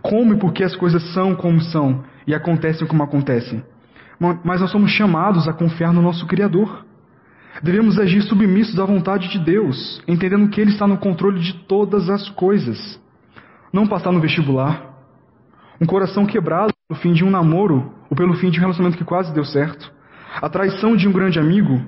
como 0.00 0.34
e 0.34 0.38
por 0.38 0.52
que 0.52 0.62
as 0.62 0.76
coisas 0.76 1.02
são 1.12 1.34
como 1.34 1.60
são 1.60 2.04
e 2.26 2.34
acontecem 2.34 2.86
como 2.86 3.02
acontecem. 3.02 3.62
Mas 4.18 4.60
nós 4.60 4.70
somos 4.70 4.90
chamados 4.90 5.48
a 5.48 5.52
confiar 5.52 5.92
no 5.92 6.02
nosso 6.02 6.26
Criador. 6.26 6.84
Devemos 7.62 7.98
agir 7.98 8.22
submissos 8.22 8.78
à 8.78 8.84
vontade 8.84 9.28
de 9.28 9.38
Deus, 9.38 10.02
entendendo 10.06 10.48
que 10.48 10.60
Ele 10.60 10.70
está 10.70 10.86
no 10.86 10.98
controle 10.98 11.40
de 11.40 11.54
todas 11.64 12.08
as 12.08 12.28
coisas. 12.30 13.00
Não 13.72 13.86
passar 13.86 14.12
no 14.12 14.20
vestibular. 14.20 14.88
Um 15.80 15.86
coração 15.86 16.26
quebrado 16.26 16.72
pelo 16.88 17.00
fim 17.00 17.12
de 17.12 17.24
um 17.24 17.30
namoro 17.30 17.92
ou 18.10 18.16
pelo 18.16 18.34
fim 18.34 18.50
de 18.50 18.58
um 18.58 18.62
relacionamento 18.62 18.98
que 18.98 19.04
quase 19.04 19.32
deu 19.32 19.44
certo. 19.44 19.92
A 20.40 20.48
traição 20.48 20.96
de 20.96 21.08
um 21.08 21.12
grande 21.12 21.38
amigo 21.38 21.82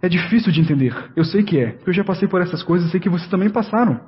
é 0.00 0.08
difícil 0.08 0.50
de 0.50 0.60
entender. 0.60 0.94
Eu 1.14 1.24
sei 1.24 1.42
que 1.42 1.58
é, 1.58 1.78
eu 1.86 1.92
já 1.92 2.02
passei 2.02 2.26
por 2.26 2.40
essas 2.40 2.62
coisas 2.62 2.88
e 2.88 2.90
sei 2.90 3.00
que 3.00 3.08
vocês 3.08 3.28
também 3.28 3.50
passaram. 3.50 4.00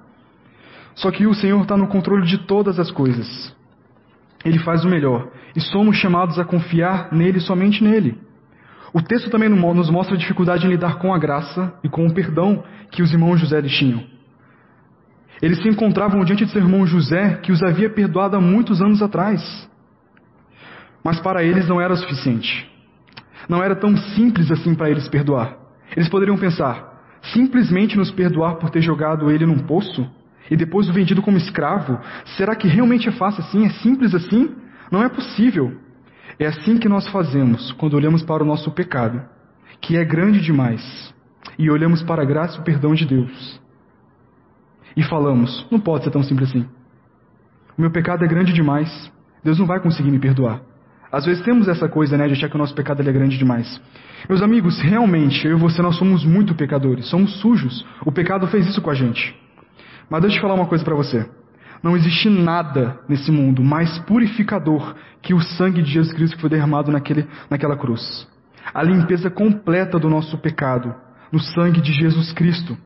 Só 0.94 1.10
que 1.10 1.26
o 1.26 1.34
Senhor 1.34 1.60
está 1.60 1.76
no 1.76 1.86
controle 1.86 2.26
de 2.26 2.38
todas 2.38 2.78
as 2.78 2.90
coisas. 2.90 3.54
Ele 4.44 4.58
faz 4.58 4.84
o 4.84 4.88
melhor 4.88 5.30
e 5.54 5.60
somos 5.60 5.96
chamados 5.96 6.38
a 6.38 6.44
confiar 6.44 7.12
nele 7.12 7.40
somente 7.40 7.84
nele. 7.84 8.18
O 8.92 9.02
texto 9.02 9.30
também 9.30 9.50
nos 9.50 9.90
mostra 9.90 10.14
a 10.14 10.18
dificuldade 10.18 10.66
em 10.66 10.70
lidar 10.70 10.98
com 10.98 11.12
a 11.12 11.18
graça 11.18 11.74
e 11.84 11.88
com 11.90 12.06
o 12.06 12.14
perdão 12.14 12.64
que 12.90 13.02
os 13.02 13.12
irmãos 13.12 13.38
José 13.38 13.60
tinham. 13.62 14.02
Eles 15.42 15.60
se 15.62 15.68
encontravam 15.68 16.24
diante 16.24 16.46
de 16.46 16.50
seu 16.50 16.62
irmão 16.62 16.86
José, 16.86 17.34
que 17.42 17.52
os 17.52 17.62
havia 17.62 17.90
perdoado 17.90 18.36
há 18.36 18.40
muitos 18.40 18.80
anos 18.80 19.02
atrás. 19.02 19.68
Mas 21.04 21.20
para 21.20 21.44
eles 21.44 21.68
não 21.68 21.80
era 21.80 21.94
suficiente 21.96 22.77
não 23.48 23.62
era 23.62 23.74
tão 23.74 23.96
simples 23.96 24.50
assim 24.50 24.74
para 24.74 24.90
eles 24.90 25.08
perdoar. 25.08 25.56
Eles 25.96 26.08
poderiam 26.08 26.36
pensar: 26.36 27.18
simplesmente 27.32 27.96
nos 27.96 28.10
perdoar 28.10 28.56
por 28.56 28.70
ter 28.70 28.82
jogado 28.82 29.30
ele 29.30 29.46
num 29.46 29.58
poço? 29.58 30.08
e 30.50 30.56
depois 30.56 30.88
o 30.88 30.92
vendido 30.92 31.22
como 31.22 31.36
escravo, 31.36 31.98
será 32.36 32.54
que 32.54 32.68
realmente 32.68 33.08
é 33.08 33.12
fácil 33.12 33.42
assim? 33.42 33.66
É 33.66 33.70
simples 33.70 34.14
assim? 34.14 34.54
Não 34.90 35.02
é 35.02 35.08
possível. 35.08 35.76
É 36.38 36.46
assim 36.46 36.78
que 36.78 36.88
nós 36.88 37.06
fazemos 37.08 37.72
quando 37.72 37.94
olhamos 37.94 38.22
para 38.22 38.42
o 38.42 38.46
nosso 38.46 38.70
pecado, 38.70 39.22
que 39.80 39.96
é 39.96 40.04
grande 40.04 40.40
demais, 40.40 41.14
e 41.58 41.70
olhamos 41.70 42.02
para 42.02 42.22
a 42.22 42.24
graça 42.24 42.56
e 42.56 42.60
o 42.60 42.64
perdão 42.64 42.94
de 42.94 43.04
Deus. 43.04 43.60
E 44.96 45.02
falamos: 45.02 45.66
não 45.70 45.80
pode 45.80 46.04
ser 46.04 46.10
tão 46.10 46.22
simples 46.22 46.48
assim. 46.48 46.66
O 47.76 47.80
meu 47.80 47.90
pecado 47.90 48.24
é 48.24 48.28
grande 48.28 48.52
demais, 48.52 49.12
Deus 49.44 49.58
não 49.58 49.66
vai 49.66 49.80
conseguir 49.80 50.10
me 50.10 50.18
perdoar. 50.18 50.62
Às 51.10 51.24
vezes 51.24 51.42
temos 51.42 51.68
essa 51.68 51.88
coisa, 51.88 52.16
né, 52.16 52.26
de 52.26 52.34
achar 52.34 52.48
que 52.48 52.56
o 52.56 52.58
nosso 52.58 52.74
pecado 52.74 53.00
é 53.00 53.12
grande 53.12 53.38
demais. 53.38 53.80
Meus 54.28 54.42
amigos, 54.42 54.78
realmente, 54.80 55.46
eu 55.46 55.56
e 55.56 55.60
você, 55.60 55.80
nós 55.80 55.96
somos 55.96 56.24
muito 56.24 56.54
pecadores, 56.54 57.06
somos 57.08 57.40
sujos. 57.40 57.86
O 58.04 58.12
pecado 58.12 58.46
fez 58.48 58.66
isso 58.66 58.82
com 58.82 58.90
a 58.90 58.94
gente. 58.94 59.34
Mas 60.10 60.22
deixa 60.22 60.36
eu 60.36 60.42
falar 60.42 60.54
uma 60.54 60.66
coisa 60.66 60.84
para 60.84 60.94
você. 60.94 61.26
Não 61.82 61.96
existe 61.96 62.28
nada 62.28 62.98
nesse 63.08 63.30
mundo 63.30 63.62
mais 63.62 63.98
purificador 64.00 64.96
que 65.22 65.32
o 65.32 65.40
sangue 65.40 65.82
de 65.82 65.92
Jesus 65.92 66.12
Cristo 66.12 66.36
que 66.36 66.40
foi 66.40 66.50
derramado 66.50 66.90
naquele, 66.90 67.26
naquela 67.48 67.76
cruz. 67.76 68.26
A 68.74 68.82
limpeza 68.82 69.30
completa 69.30 69.98
do 69.98 70.10
nosso 70.10 70.36
pecado 70.38 70.94
no 71.32 71.38
sangue 71.38 71.80
de 71.80 71.92
Jesus 71.92 72.32
Cristo. 72.32 72.76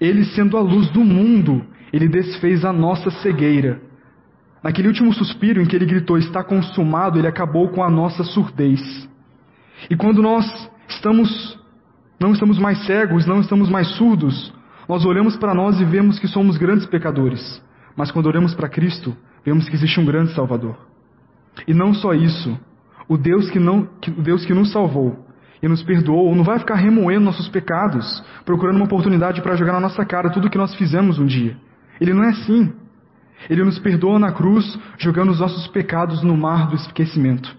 Ele, 0.00 0.24
sendo 0.24 0.56
a 0.56 0.60
luz 0.60 0.90
do 0.90 1.04
mundo, 1.04 1.64
ele 1.92 2.08
desfez 2.08 2.64
a 2.64 2.72
nossa 2.72 3.10
cegueira. 3.10 3.80
Naquele 4.62 4.88
último 4.88 5.12
suspiro 5.12 5.62
em 5.62 5.66
que 5.66 5.76
ele 5.76 5.86
gritou: 5.86 6.18
Está 6.18 6.42
consumado, 6.42 7.18
ele 7.18 7.28
acabou 7.28 7.68
com 7.68 7.82
a 7.82 7.90
nossa 7.90 8.24
surdez. 8.24 9.08
E 9.88 9.96
quando 9.96 10.22
nós 10.22 10.70
estamos, 10.88 11.58
não 12.18 12.32
estamos 12.32 12.58
mais 12.58 12.84
cegos, 12.84 13.26
não 13.26 13.40
estamos 13.40 13.68
mais 13.68 13.88
surdos, 13.96 14.52
nós 14.88 15.04
olhamos 15.04 15.36
para 15.36 15.54
nós 15.54 15.80
e 15.80 15.84
vemos 15.84 16.18
que 16.18 16.26
somos 16.26 16.56
grandes 16.56 16.86
pecadores. 16.86 17.62
Mas 17.96 18.10
quando 18.10 18.26
olhamos 18.26 18.54
para 18.54 18.68
Cristo, 18.68 19.16
vemos 19.44 19.68
que 19.68 19.74
existe 19.74 20.00
um 20.00 20.04
grande 20.04 20.32
Salvador. 20.32 20.76
E 21.66 21.74
não 21.74 21.92
só 21.92 22.14
isso, 22.14 22.58
o 23.08 23.16
Deus 23.16 23.50
que, 23.50 23.58
não, 23.58 23.88
que, 24.00 24.10
o 24.10 24.22
Deus 24.22 24.44
que 24.44 24.54
nos 24.54 24.70
salvou 24.70 25.26
e 25.62 25.68
nos 25.68 25.82
perdoou 25.82 26.34
não 26.34 26.44
vai 26.44 26.58
ficar 26.58 26.76
remoendo 26.76 27.24
nossos 27.24 27.48
pecados, 27.48 28.22
procurando 28.44 28.76
uma 28.76 28.84
oportunidade 28.84 29.42
para 29.42 29.56
jogar 29.56 29.72
na 29.72 29.80
nossa 29.80 30.04
cara 30.04 30.30
tudo 30.30 30.46
o 30.46 30.50
que 30.50 30.58
nós 30.58 30.74
fizemos 30.74 31.18
um 31.18 31.26
dia. 31.26 31.56
Ele 32.00 32.14
não 32.14 32.22
é 32.22 32.28
assim. 32.28 32.72
Ele 33.48 33.64
nos 33.64 33.78
perdoa 33.78 34.18
na 34.18 34.32
cruz, 34.32 34.78
jogando 34.98 35.30
os 35.30 35.40
nossos 35.40 35.66
pecados 35.68 36.22
no 36.22 36.36
mar 36.36 36.68
do 36.68 36.76
esquecimento. 36.76 37.54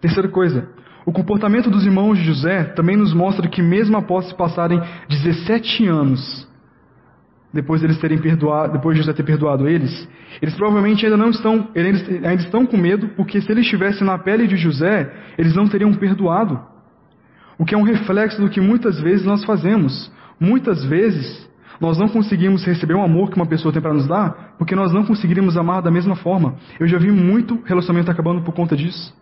Terceira 0.00 0.28
coisa, 0.28 0.68
o 1.06 1.12
comportamento 1.12 1.70
dos 1.70 1.84
irmãos 1.84 2.18
de 2.18 2.24
José 2.24 2.64
também 2.64 2.96
nos 2.96 3.12
mostra 3.12 3.48
que, 3.48 3.62
mesmo 3.62 3.96
após 3.96 4.26
se 4.26 4.34
passarem 4.34 4.80
17 5.08 5.86
anos, 5.86 6.48
depois 7.52 7.80
de 7.80 7.86
eles 7.86 7.98
terem 7.98 8.18
perdoado, 8.18 8.72
depois 8.72 8.96
de 8.96 9.02
José 9.02 9.12
ter 9.12 9.22
perdoado 9.22 9.68
eles, 9.68 10.08
eles 10.42 10.54
provavelmente 10.54 11.04
ainda 11.04 11.16
não 11.16 11.30
estão, 11.30 11.68
eles 11.74 12.08
ainda 12.08 12.42
estão 12.42 12.66
com 12.66 12.76
medo, 12.76 13.08
porque 13.10 13.40
se 13.40 13.52
eles 13.52 13.64
estivessem 13.64 14.06
na 14.06 14.18
pele 14.18 14.46
de 14.46 14.56
José, 14.56 15.12
eles 15.38 15.54
não 15.54 15.68
teriam 15.68 15.92
perdoado. 15.94 16.60
O 17.58 17.64
que 17.64 17.74
é 17.74 17.78
um 17.78 17.82
reflexo 17.82 18.40
do 18.40 18.48
que 18.48 18.60
muitas 18.60 19.00
vezes 19.00 19.24
nós 19.24 19.44
fazemos. 19.44 20.10
Muitas 20.40 20.84
vezes 20.84 21.48
nós 21.80 21.98
não 21.98 22.08
conseguimos 22.08 22.64
receber 22.64 22.94
o 22.94 23.02
amor 23.02 23.30
que 23.30 23.36
uma 23.36 23.46
pessoa 23.46 23.72
tem 23.72 23.82
para 23.82 23.94
nos 23.94 24.06
dar, 24.06 24.54
porque 24.58 24.74
nós 24.74 24.92
não 24.92 25.04
conseguiríamos 25.04 25.56
amar 25.56 25.82
da 25.82 25.90
mesma 25.90 26.16
forma. 26.16 26.56
Eu 26.78 26.86
já 26.86 26.98
vi 26.98 27.10
muito 27.10 27.60
relacionamento 27.64 28.10
acabando 28.10 28.42
por 28.42 28.54
conta 28.54 28.76
disso. 28.76 29.14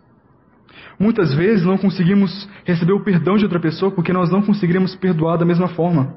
Muitas 0.99 1.33
vezes 1.33 1.65
não 1.65 1.77
conseguimos 1.77 2.47
receber 2.63 2.93
o 2.93 3.03
perdão 3.03 3.35
de 3.35 3.43
outra 3.43 3.59
pessoa 3.59 3.91
porque 3.91 4.13
nós 4.13 4.29
não 4.31 4.41
conseguiríamos 4.41 4.95
perdoar 4.95 5.37
da 5.37 5.45
mesma 5.45 5.67
forma. 5.67 6.15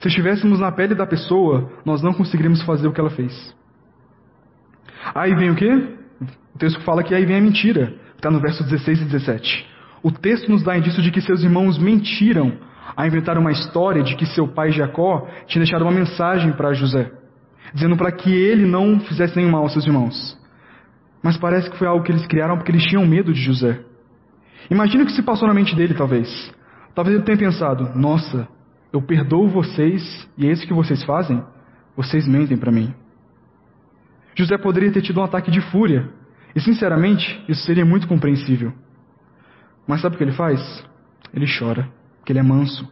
Se 0.00 0.08
estivéssemos 0.08 0.60
na 0.60 0.70
pele 0.70 0.94
da 0.94 1.06
pessoa, 1.06 1.70
nós 1.84 2.02
não 2.02 2.12
conseguiríamos 2.12 2.62
fazer 2.62 2.88
o 2.88 2.92
que 2.92 3.00
ela 3.00 3.10
fez. 3.10 3.54
Aí 5.14 5.34
vem 5.34 5.50
o 5.50 5.54
quê? 5.54 5.96
O 6.54 6.58
texto 6.58 6.80
fala 6.82 7.02
que 7.02 7.14
aí 7.14 7.24
vem 7.24 7.36
a 7.36 7.40
mentira, 7.40 7.94
está 8.16 8.30
no 8.30 8.40
verso 8.40 8.62
16 8.64 9.00
e 9.00 9.04
17. 9.04 9.66
O 10.02 10.10
texto 10.10 10.50
nos 10.50 10.62
dá 10.62 10.76
indício 10.76 11.02
de 11.02 11.10
que 11.10 11.20
seus 11.20 11.42
irmãos 11.42 11.78
mentiram 11.78 12.52
a 12.96 13.06
inventar 13.06 13.38
uma 13.38 13.52
história 13.52 14.02
de 14.02 14.16
que 14.16 14.26
seu 14.26 14.48
pai 14.48 14.70
Jacó 14.72 15.26
tinha 15.46 15.62
deixado 15.62 15.82
uma 15.82 15.92
mensagem 15.92 16.52
para 16.52 16.72
José, 16.72 17.10
dizendo 17.72 17.96
para 17.96 18.12
que 18.12 18.30
ele 18.30 18.66
não 18.66 19.00
fizesse 19.00 19.36
nenhum 19.36 19.50
mal 19.50 19.62
aos 19.62 19.72
seus 19.72 19.86
irmãos. 19.86 20.38
Mas 21.22 21.36
parece 21.36 21.70
que 21.70 21.78
foi 21.78 21.86
algo 21.86 22.04
que 22.04 22.10
eles 22.10 22.26
criaram 22.26 22.56
porque 22.56 22.72
eles 22.72 22.84
tinham 22.84 23.06
medo 23.06 23.32
de 23.32 23.40
José. 23.40 23.80
Imagina 24.70 25.04
o 25.04 25.06
que 25.06 25.12
se 25.12 25.22
passou 25.22 25.46
na 25.46 25.54
mente 25.54 25.74
dele, 25.74 25.94
talvez. 25.94 26.52
Talvez 26.94 27.16
ele 27.16 27.24
tenha 27.24 27.38
pensado: 27.38 27.92
nossa, 27.94 28.48
eu 28.92 29.00
perdoo 29.00 29.48
vocês 29.48 30.28
e 30.36 30.46
é 30.46 30.52
isso 30.52 30.66
que 30.66 30.74
vocês 30.74 31.02
fazem? 31.04 31.42
Vocês 31.96 32.26
mentem 32.26 32.56
para 32.56 32.72
mim. 32.72 32.92
José 34.34 34.56
poderia 34.58 34.90
ter 34.90 35.02
tido 35.02 35.20
um 35.20 35.24
ataque 35.24 35.50
de 35.50 35.60
fúria, 35.60 36.08
e 36.54 36.60
sinceramente, 36.60 37.44
isso 37.48 37.64
seria 37.64 37.84
muito 37.84 38.08
compreensível. 38.08 38.72
Mas 39.86 40.00
sabe 40.00 40.14
o 40.14 40.18
que 40.18 40.24
ele 40.24 40.32
faz? 40.32 40.84
Ele 41.34 41.46
chora, 41.58 41.88
porque 42.22 42.32
ele 42.32 42.38
é 42.38 42.42
manso. 42.42 42.88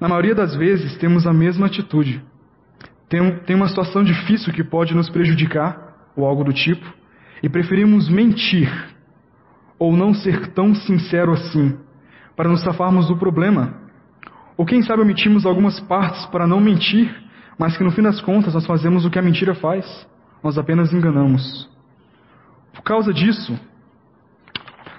Na 0.00 0.08
maioria 0.08 0.34
das 0.34 0.54
vezes, 0.56 0.96
temos 0.98 1.28
a 1.28 1.32
mesma 1.32 1.66
atitude. 1.66 2.20
Tem, 3.08 3.38
tem 3.44 3.54
uma 3.54 3.68
situação 3.68 4.02
difícil 4.02 4.52
que 4.52 4.64
pode 4.64 4.94
nos 4.94 5.08
prejudicar, 5.08 6.10
ou 6.16 6.26
algo 6.26 6.42
do 6.42 6.52
tipo, 6.52 6.84
e 7.40 7.48
preferimos 7.48 8.08
mentir, 8.08 8.68
ou 9.78 9.96
não 9.96 10.12
ser 10.12 10.48
tão 10.48 10.74
sincero 10.74 11.32
assim, 11.32 11.78
para 12.36 12.48
nos 12.48 12.62
safarmos 12.62 13.06
do 13.06 13.16
problema. 13.16 13.74
Ou 14.56 14.66
quem 14.66 14.82
sabe 14.82 15.02
omitimos 15.02 15.46
algumas 15.46 15.78
partes 15.78 16.26
para 16.26 16.44
não 16.44 16.60
mentir, 16.60 17.14
mas 17.56 17.76
que 17.76 17.84
no 17.84 17.92
fim 17.92 18.02
das 18.02 18.20
contas 18.20 18.54
nós 18.54 18.66
fazemos 18.66 19.04
o 19.04 19.10
que 19.10 19.20
a 19.20 19.22
mentira 19.22 19.54
faz, 19.54 19.86
nós 20.42 20.58
apenas 20.58 20.92
enganamos. 20.92 21.70
Por 22.72 22.82
causa 22.82 23.12
disso, 23.12 23.58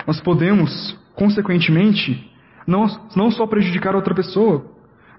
nós 0.08 0.22
podemos 0.22 0.98
consequentemente, 1.20 2.29
não, 2.70 2.86
não 3.16 3.32
só 3.32 3.46
prejudicar 3.48 3.96
outra 3.96 4.14
pessoa, 4.14 4.66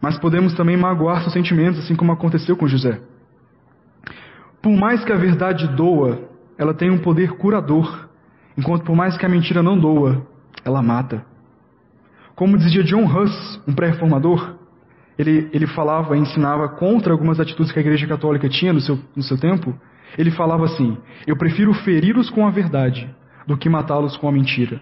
mas 0.00 0.18
podemos 0.18 0.54
também 0.54 0.76
magoar 0.76 1.20
seus 1.20 1.32
sentimentos, 1.32 1.80
assim 1.80 1.94
como 1.94 2.12
aconteceu 2.12 2.56
com 2.56 2.66
José. 2.66 3.00
Por 4.62 4.72
mais 4.72 5.04
que 5.04 5.12
a 5.12 5.16
verdade 5.16 5.66
doa, 5.68 6.28
ela 6.56 6.72
tem 6.72 6.90
um 6.90 6.98
poder 6.98 7.32
curador, 7.32 8.08
enquanto 8.56 8.84
por 8.84 8.94
mais 8.94 9.16
que 9.16 9.26
a 9.26 9.28
mentira 9.28 9.62
não 9.62 9.78
doa, 9.78 10.26
ela 10.64 10.82
mata. 10.82 11.24
Como 12.34 12.56
dizia 12.56 12.84
John 12.84 13.04
Huss, 13.04 13.60
um 13.66 13.74
pré-reformador, 13.74 14.56
ele, 15.18 15.50
ele 15.52 15.66
falava 15.66 16.16
e 16.16 16.20
ensinava 16.20 16.68
contra 16.68 17.12
algumas 17.12 17.38
atitudes 17.38 17.72
que 17.72 17.78
a 17.78 17.82
Igreja 17.82 18.06
Católica 18.06 18.48
tinha 18.48 18.72
no 18.72 18.80
seu, 18.80 18.98
no 19.14 19.22
seu 19.22 19.36
tempo. 19.36 19.74
Ele 20.16 20.30
falava 20.30 20.64
assim: 20.64 20.96
Eu 21.26 21.36
prefiro 21.36 21.74
feri-los 21.74 22.30
com 22.30 22.46
a 22.46 22.50
verdade 22.50 23.14
do 23.46 23.56
que 23.56 23.68
matá-los 23.68 24.16
com 24.16 24.28
a 24.28 24.32
mentira. 24.32 24.80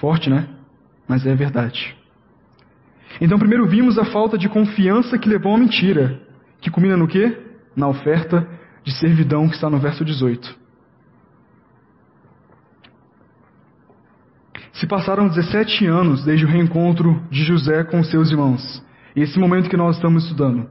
Forte, 0.00 0.30
né? 0.30 0.48
Mas 1.06 1.26
é 1.26 1.34
verdade. 1.34 1.96
Então, 3.20 3.38
primeiro 3.38 3.66
vimos 3.66 3.98
a 3.98 4.04
falta 4.04 4.38
de 4.38 4.48
confiança 4.48 5.18
que 5.18 5.28
levou 5.28 5.54
à 5.54 5.58
mentira, 5.58 6.20
que 6.60 6.70
culmina 6.70 6.96
no 6.96 7.08
quê? 7.08 7.36
Na 7.74 7.88
oferta 7.88 8.48
de 8.84 8.92
servidão 8.92 9.48
que 9.48 9.54
está 9.54 9.68
no 9.68 9.78
verso 9.78 10.04
18. 10.04 10.56
Se 14.72 14.86
passaram 14.86 15.26
17 15.26 15.86
anos 15.86 16.24
desde 16.24 16.44
o 16.44 16.48
reencontro 16.48 17.20
de 17.30 17.42
José 17.42 17.82
com 17.82 18.02
seus 18.04 18.30
irmãos, 18.30 18.84
e 19.16 19.22
esse 19.22 19.38
momento 19.38 19.68
que 19.68 19.76
nós 19.76 19.96
estamos 19.96 20.22
estudando. 20.24 20.70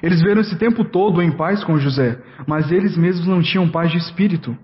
Eles 0.00 0.22
viram 0.22 0.40
esse 0.40 0.56
tempo 0.56 0.84
todo 0.84 1.20
em 1.20 1.32
paz 1.32 1.64
com 1.64 1.78
José, 1.78 2.20
mas 2.46 2.70
eles 2.70 2.96
mesmos 2.96 3.26
não 3.26 3.42
tinham 3.42 3.68
paz 3.68 3.90
de 3.90 3.98
espírito. 3.98 4.56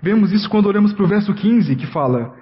Vemos 0.00 0.30
isso 0.30 0.48
quando 0.48 0.66
olhamos 0.66 0.92
para 0.92 1.04
o 1.04 1.08
verso 1.08 1.34
15, 1.34 1.74
que 1.74 1.86
fala: 1.88 2.34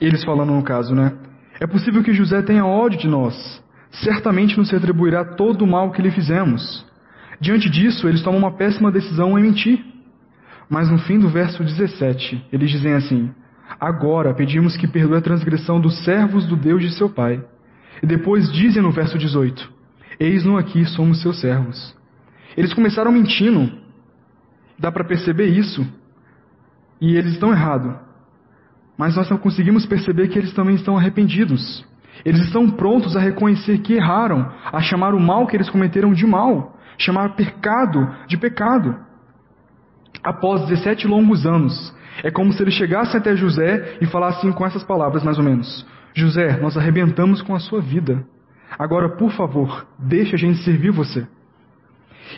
eles 0.00 0.24
falando 0.24 0.52
no 0.52 0.62
caso, 0.62 0.94
né? 0.94 1.12
É 1.60 1.66
possível 1.66 2.02
que 2.02 2.14
José 2.14 2.40
tenha 2.42 2.64
ódio 2.64 2.98
de 2.98 3.08
nós. 3.08 3.62
Certamente 3.90 4.56
nos 4.56 4.70
retribuirá 4.70 5.24
todo 5.24 5.62
o 5.62 5.66
mal 5.66 5.90
que 5.90 6.00
lhe 6.00 6.10
fizemos. 6.10 6.86
Diante 7.40 7.68
disso, 7.68 8.08
eles 8.08 8.22
tomam 8.22 8.38
uma 8.38 8.52
péssima 8.52 8.90
decisão 8.90 9.38
em 9.38 9.42
mentir. 9.42 9.84
Mas 10.68 10.90
no 10.90 10.98
fim 10.98 11.18
do 11.18 11.28
verso 11.28 11.62
17, 11.62 12.46
eles 12.52 12.70
dizem 12.70 12.94
assim: 12.94 13.30
Agora 13.78 14.32
pedimos 14.32 14.76
que 14.76 14.86
perdoe 14.86 15.18
a 15.18 15.22
transgressão 15.22 15.80
dos 15.80 16.04
servos 16.04 16.46
do 16.46 16.56
Deus 16.56 16.80
de 16.82 16.92
seu 16.92 17.10
pai. 17.10 17.44
E 18.02 18.06
depois 18.06 18.50
dizem 18.52 18.82
no 18.82 18.92
verso 18.92 19.18
18: 19.18 19.70
Eis-no 20.18 20.56
aqui, 20.56 20.84
somos 20.86 21.20
seus 21.20 21.40
servos. 21.40 21.94
Eles 22.56 22.72
começaram 22.72 23.12
mentindo. 23.12 23.70
Dá 24.78 24.90
para 24.90 25.04
perceber 25.04 25.46
isso. 25.46 25.86
E 27.00 27.16
eles 27.16 27.32
estão 27.32 27.52
errados 27.52 28.09
mas 29.00 29.16
nós 29.16 29.30
não 29.30 29.38
conseguimos 29.38 29.86
perceber 29.86 30.28
que 30.28 30.38
eles 30.38 30.52
também 30.52 30.74
estão 30.74 30.94
arrependidos. 30.94 31.82
Eles 32.22 32.42
estão 32.42 32.68
prontos 32.68 33.16
a 33.16 33.20
reconhecer 33.20 33.78
que 33.78 33.94
erraram, 33.94 34.52
a 34.70 34.78
chamar 34.82 35.14
o 35.14 35.18
mal 35.18 35.46
que 35.46 35.56
eles 35.56 35.70
cometeram 35.70 36.12
de 36.12 36.26
mal, 36.26 36.76
chamar 36.98 37.34
pecado 37.34 38.14
de 38.26 38.36
pecado. 38.36 38.94
Após 40.22 40.66
17 40.66 41.08
longos 41.08 41.46
anos, 41.46 41.96
é 42.22 42.30
como 42.30 42.52
se 42.52 42.62
eles 42.62 42.74
chegassem 42.74 43.18
até 43.18 43.34
José 43.34 43.96
e 44.02 44.06
falassem 44.06 44.52
com 44.52 44.66
essas 44.66 44.84
palavras, 44.84 45.22
mais 45.22 45.38
ou 45.38 45.44
menos: 45.44 45.86
José, 46.12 46.58
nós 46.60 46.76
arrebentamos 46.76 47.40
com 47.40 47.54
a 47.54 47.58
sua 47.58 47.80
vida. 47.80 48.22
Agora, 48.78 49.16
por 49.16 49.32
favor, 49.32 49.86
deixe 49.98 50.34
a 50.34 50.38
gente 50.38 50.62
servir 50.62 50.90
você. 50.90 51.26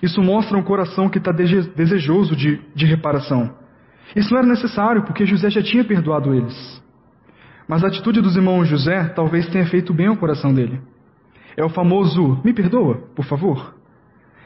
Isso 0.00 0.22
mostra 0.22 0.56
um 0.56 0.62
coração 0.62 1.08
que 1.08 1.18
está 1.18 1.32
desejoso 1.32 2.36
de, 2.36 2.60
de 2.72 2.86
reparação. 2.86 3.61
Isso 4.14 4.30
não 4.30 4.38
era 4.38 4.48
necessário, 4.48 5.02
porque 5.02 5.26
José 5.26 5.50
já 5.50 5.62
tinha 5.62 5.84
perdoado 5.84 6.34
eles. 6.34 6.82
Mas 7.68 7.82
a 7.84 7.88
atitude 7.88 8.20
dos 8.20 8.36
irmãos 8.36 8.66
José 8.66 9.04
talvez 9.10 9.46
tenha 9.48 9.66
feito 9.66 9.94
bem 9.94 10.06
ao 10.06 10.16
coração 10.16 10.52
dele. 10.52 10.80
É 11.56 11.64
o 11.64 11.68
famoso 11.68 12.40
me 12.44 12.52
perdoa, 12.52 12.96
por 13.14 13.24
favor, 13.24 13.74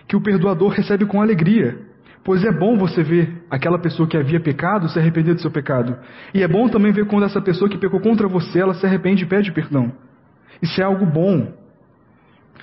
que 0.09 0.17
o 0.17 0.21
perdoador 0.21 0.71
recebe 0.71 1.07
com 1.07 1.21
alegria, 1.21 1.79
pois 2.25 2.45
é 2.45 2.53
bom 2.53 2.77
você 2.77 3.03
ver 3.03 3.45
aquela 3.51 3.79
pessoa 3.79 4.09
que 4.09 4.17
havia 4.17 4.41
pecado 4.41 4.89
se 4.89 4.99
arrepender 4.99 5.35
do 5.35 5.41
seu 5.41 5.51
pecado. 5.51 5.97
E 6.35 6.43
é 6.43 6.49
bom 6.49 6.69
também 6.69 6.93
ver 6.93 7.07
quando 7.07 7.25
essa 7.25 7.41
pessoa 7.41 7.71
que 7.71 7.79
pecou 7.79 8.01
contra 8.01 8.29
você, 8.29 8.61
ela 8.61 8.75
se 8.75 8.85
arrepende 8.85 9.25
e 9.25 9.27
pede 9.27 9.53
perdão. 9.53 9.93
Isso 10.61 10.81
é 10.81 10.85
algo 10.85 11.07
bom. 11.07 11.53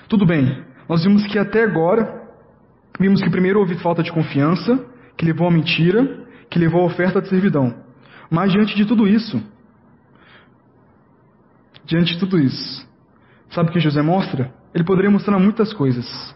Tudo 0.08 0.26
bem, 0.26 0.62
nós 0.88 1.04
vimos 1.04 1.26
que 1.26 1.38
até 1.38 1.64
agora, 1.64 2.22
vimos 3.00 3.22
que 3.22 3.30
primeiro 3.30 3.58
houve 3.58 3.74
falta 3.76 4.02
de 4.02 4.12
confiança, 4.12 4.84
que 5.16 5.24
levou 5.24 5.48
à 5.48 5.50
mentira, 5.50 6.23
que 6.50 6.58
levou 6.58 6.82
à 6.82 6.84
oferta 6.84 7.20
de 7.20 7.28
servidão. 7.28 7.74
Mas 8.30 8.52
diante 8.52 8.74
de 8.74 8.84
tudo 8.84 9.06
isso, 9.06 9.42
diante 11.84 12.14
de 12.14 12.20
tudo 12.20 12.38
isso, 12.38 12.86
sabe 13.50 13.70
o 13.70 13.72
que 13.72 13.80
José 13.80 14.02
mostra? 14.02 14.52
Ele 14.74 14.84
poderia 14.84 15.10
mostrar 15.10 15.38
muitas 15.38 15.72
coisas. 15.72 16.34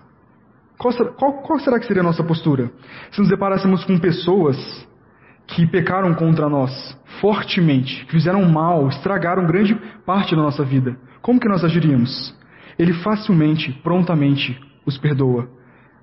Qual 0.78 0.92
será, 0.92 1.10
qual, 1.10 1.32
qual 1.42 1.58
será 1.58 1.78
que 1.78 1.86
seria 1.86 2.02
a 2.02 2.04
nossa 2.04 2.22
postura? 2.22 2.70
Se 3.10 3.20
nos 3.20 3.28
deparássemos 3.28 3.84
com 3.84 3.98
pessoas 3.98 4.56
que 5.48 5.66
pecaram 5.66 6.14
contra 6.14 6.48
nós 6.48 6.96
fortemente, 7.20 8.04
que 8.04 8.12
fizeram 8.12 8.44
mal, 8.44 8.88
estragaram 8.88 9.46
grande 9.46 9.74
parte 10.06 10.36
da 10.36 10.42
nossa 10.42 10.62
vida, 10.62 10.96
como 11.20 11.40
que 11.40 11.48
nós 11.48 11.64
agiríamos? 11.64 12.36
Ele 12.78 12.92
facilmente, 12.92 13.72
prontamente 13.82 14.58
os 14.86 14.96
perdoa. 14.96 15.48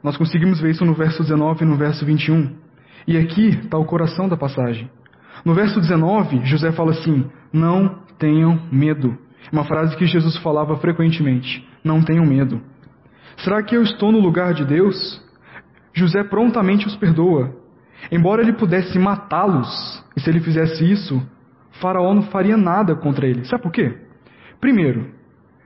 Nós 0.03 0.17
conseguimos 0.17 0.59
ver 0.59 0.71
isso 0.71 0.83
no 0.83 0.93
verso 0.93 1.23
19 1.23 1.63
e 1.63 1.67
no 1.67 1.77
verso 1.77 2.05
21. 2.05 2.64
E 3.07 3.17
aqui 3.17 3.49
está 3.49 3.77
o 3.77 3.85
coração 3.85 4.27
da 4.27 4.35
passagem. 4.35 4.89
No 5.43 5.53
verso 5.53 5.79
19, 5.79 6.45
José 6.45 6.71
fala 6.71 6.91
assim: 6.91 7.25
Não 7.53 7.99
tenham 8.17 8.59
medo. 8.71 9.17
Uma 9.51 9.63
frase 9.63 9.95
que 9.95 10.05
Jesus 10.05 10.37
falava 10.37 10.75
frequentemente: 10.77 11.67
Não 11.83 12.01
tenham 12.01 12.25
medo. 12.25 12.61
Será 13.37 13.61
que 13.61 13.75
eu 13.75 13.83
estou 13.83 14.11
no 14.11 14.19
lugar 14.19 14.53
de 14.53 14.65
Deus? 14.65 15.23
José 15.93 16.23
prontamente 16.23 16.87
os 16.87 16.95
perdoa. 16.95 17.53
Embora 18.11 18.41
ele 18.41 18.53
pudesse 18.53 18.97
matá-los, 18.99 20.03
e 20.15 20.19
se 20.19 20.29
ele 20.29 20.39
fizesse 20.39 20.89
isso, 20.89 21.21
Faraó 21.81 22.13
não 22.13 22.23
faria 22.23 22.57
nada 22.57 22.95
contra 22.95 23.27
ele. 23.27 23.45
Sabe 23.45 23.63
por 23.63 23.71
quê? 23.71 23.97
Primeiro, 24.59 25.11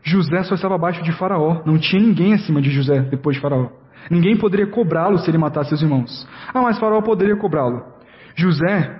José 0.03 0.43
só 0.43 0.55
estava 0.55 0.75
abaixo 0.75 1.03
de 1.03 1.11
Faraó, 1.11 1.61
não 1.65 1.77
tinha 1.77 2.01
ninguém 2.01 2.33
acima 2.33 2.61
de 2.61 2.69
José 2.69 3.01
depois 3.01 3.35
de 3.35 3.41
Faraó. 3.41 3.69
Ninguém 4.09 4.37
poderia 4.37 4.67
cobrá-lo 4.67 5.17
se 5.19 5.29
ele 5.29 5.37
matasse 5.37 5.69
seus 5.69 5.81
irmãos. 5.81 6.27
Ah, 6.53 6.61
mas 6.61 6.79
Faraó 6.79 7.01
poderia 7.01 7.35
cobrá-lo. 7.35 7.83
José, 8.35 8.95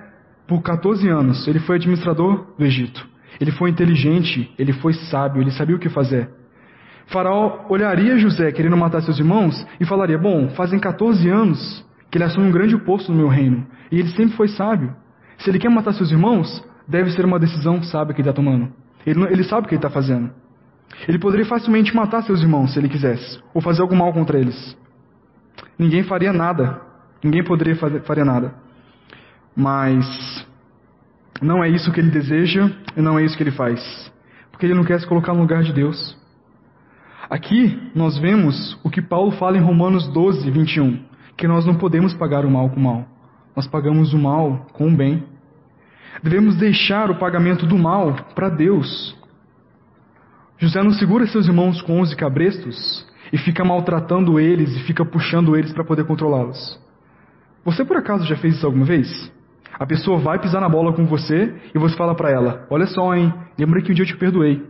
por 0.46 0.62
14 0.62 1.08
anos, 1.08 1.46
ele 1.48 1.60
foi 1.60 1.76
administrador 1.76 2.46
do 2.58 2.64
Egito. 2.64 3.08
Ele 3.40 3.50
foi 3.52 3.70
inteligente, 3.70 4.52
ele 4.58 4.72
foi 4.72 4.92
sábio, 4.92 5.40
ele 5.40 5.50
sabia 5.50 5.76
o 5.76 5.78
que 5.78 5.88
fazer. 5.88 6.28
Faraó 7.06 7.66
olharia 7.68 8.18
José 8.18 8.52
querendo 8.52 8.76
matar 8.76 9.02
seus 9.02 9.18
irmãos 9.18 9.66
e 9.80 9.84
falaria: 9.84 10.18
Bom, 10.18 10.48
fazem 10.50 10.78
14 10.78 11.28
anos 11.28 11.84
que 12.10 12.18
ele 12.18 12.24
assume 12.24 12.48
um 12.48 12.52
grande 12.52 12.76
posto 12.78 13.10
no 13.10 13.18
meu 13.18 13.28
reino 13.28 13.66
e 13.90 13.98
ele 13.98 14.08
sempre 14.10 14.36
foi 14.36 14.48
sábio. 14.48 14.94
Se 15.38 15.50
ele 15.50 15.58
quer 15.58 15.70
matar 15.70 15.92
seus 15.92 16.10
irmãos, 16.10 16.62
deve 16.86 17.10
ser 17.10 17.24
uma 17.24 17.38
decisão 17.38 17.82
sábia 17.82 18.14
que 18.14 18.20
ele 18.20 18.28
está 18.28 18.36
tomando. 18.36 18.72
Ele, 19.06 19.22
ele 19.24 19.44
sabe 19.44 19.66
o 19.66 19.68
que 19.68 19.74
ele 19.74 19.78
está 19.78 19.90
fazendo. 19.90 20.30
Ele 21.08 21.18
poderia 21.18 21.46
facilmente 21.46 21.94
matar 21.94 22.22
seus 22.22 22.42
irmãos 22.42 22.72
se 22.72 22.78
ele 22.78 22.88
quisesse, 22.88 23.40
ou 23.54 23.62
fazer 23.62 23.80
algum 23.80 23.96
mal 23.96 24.12
contra 24.12 24.38
eles. 24.38 24.76
Ninguém 25.80 26.02
faria 26.02 26.30
nada. 26.30 26.78
Ninguém 27.24 27.42
poderia 27.42 27.74
fazer 27.74 28.02
faria 28.02 28.22
nada. 28.22 28.52
Mas 29.56 30.04
não 31.40 31.64
é 31.64 31.70
isso 31.70 31.90
que 31.90 31.98
ele 31.98 32.10
deseja 32.10 32.70
e 32.94 33.00
não 33.00 33.18
é 33.18 33.24
isso 33.24 33.34
que 33.34 33.42
ele 33.42 33.50
faz. 33.50 33.80
Porque 34.50 34.66
ele 34.66 34.74
não 34.74 34.84
quer 34.84 35.00
se 35.00 35.06
colocar 35.06 35.32
no 35.32 35.40
lugar 35.40 35.62
de 35.62 35.72
Deus. 35.72 36.14
Aqui 37.30 37.90
nós 37.94 38.18
vemos 38.18 38.78
o 38.84 38.90
que 38.90 39.00
Paulo 39.00 39.30
fala 39.32 39.56
em 39.56 39.62
Romanos 39.62 40.06
12, 40.08 40.50
21, 40.50 41.02
que 41.34 41.48
nós 41.48 41.64
não 41.64 41.76
podemos 41.76 42.12
pagar 42.12 42.44
o 42.44 42.50
mal 42.50 42.68
com 42.68 42.78
o 42.78 42.84
mal. 42.84 43.06
Nós 43.56 43.66
pagamos 43.66 44.12
o 44.12 44.18
mal 44.18 44.66
com 44.74 44.86
o 44.86 44.94
bem. 44.94 45.24
Devemos 46.22 46.56
deixar 46.56 47.10
o 47.10 47.18
pagamento 47.18 47.64
do 47.64 47.78
mal 47.78 48.14
para 48.34 48.50
Deus. 48.50 49.16
José 50.58 50.82
não 50.82 50.92
segura 50.92 51.26
seus 51.26 51.46
irmãos 51.46 51.80
com 51.80 52.02
onze 52.02 52.14
cabrestos 52.14 53.08
e 53.32 53.38
fica 53.38 53.64
maltratando 53.64 54.38
eles 54.38 54.74
e 54.76 54.80
fica 54.80 55.04
puxando 55.04 55.56
eles 55.56 55.72
para 55.72 55.84
poder 55.84 56.04
controlá-los. 56.04 56.80
Você 57.64 57.84
por 57.84 57.96
acaso 57.96 58.26
já 58.26 58.36
fez 58.36 58.56
isso 58.56 58.66
alguma 58.66 58.84
vez? 58.84 59.32
A 59.78 59.86
pessoa 59.86 60.18
vai 60.18 60.38
pisar 60.38 60.60
na 60.60 60.68
bola 60.68 60.92
com 60.92 61.06
você 61.06 61.54
e 61.74 61.78
você 61.78 61.96
fala 61.96 62.14
para 62.14 62.30
ela: 62.30 62.66
Olha 62.70 62.86
só, 62.86 63.14
hein? 63.14 63.32
Lembra 63.58 63.80
que 63.82 63.90
um 63.90 63.94
dia 63.94 64.02
eu 64.02 64.08
te 64.08 64.16
perdoei. 64.16 64.62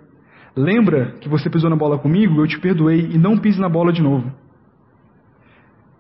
Lembra 0.55 1.15
que 1.21 1.29
você 1.29 1.49
pisou 1.49 1.71
na 1.71 1.77
bola 1.77 1.99
comigo? 1.99 2.41
Eu 2.41 2.47
te 2.47 2.59
perdoei 2.59 3.11
e 3.13 3.19
não 3.19 3.39
pise 3.39 3.61
na 3.61 3.69
bola 3.69 3.93
de 3.93 4.03
novo. 4.03 4.31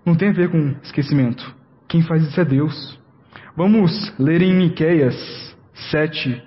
Não 0.04 0.14
tem 0.14 0.30
a 0.30 0.32
ver 0.32 0.50
com 0.50 0.74
esquecimento. 0.82 1.54
Quem 1.88 2.02
faz 2.02 2.22
isso 2.22 2.40
é 2.40 2.44
Deus. 2.44 2.98
Vamos 3.56 4.14
ler 4.18 4.42
em 4.42 4.54
Miqueias 4.54 5.56
7, 5.90 6.42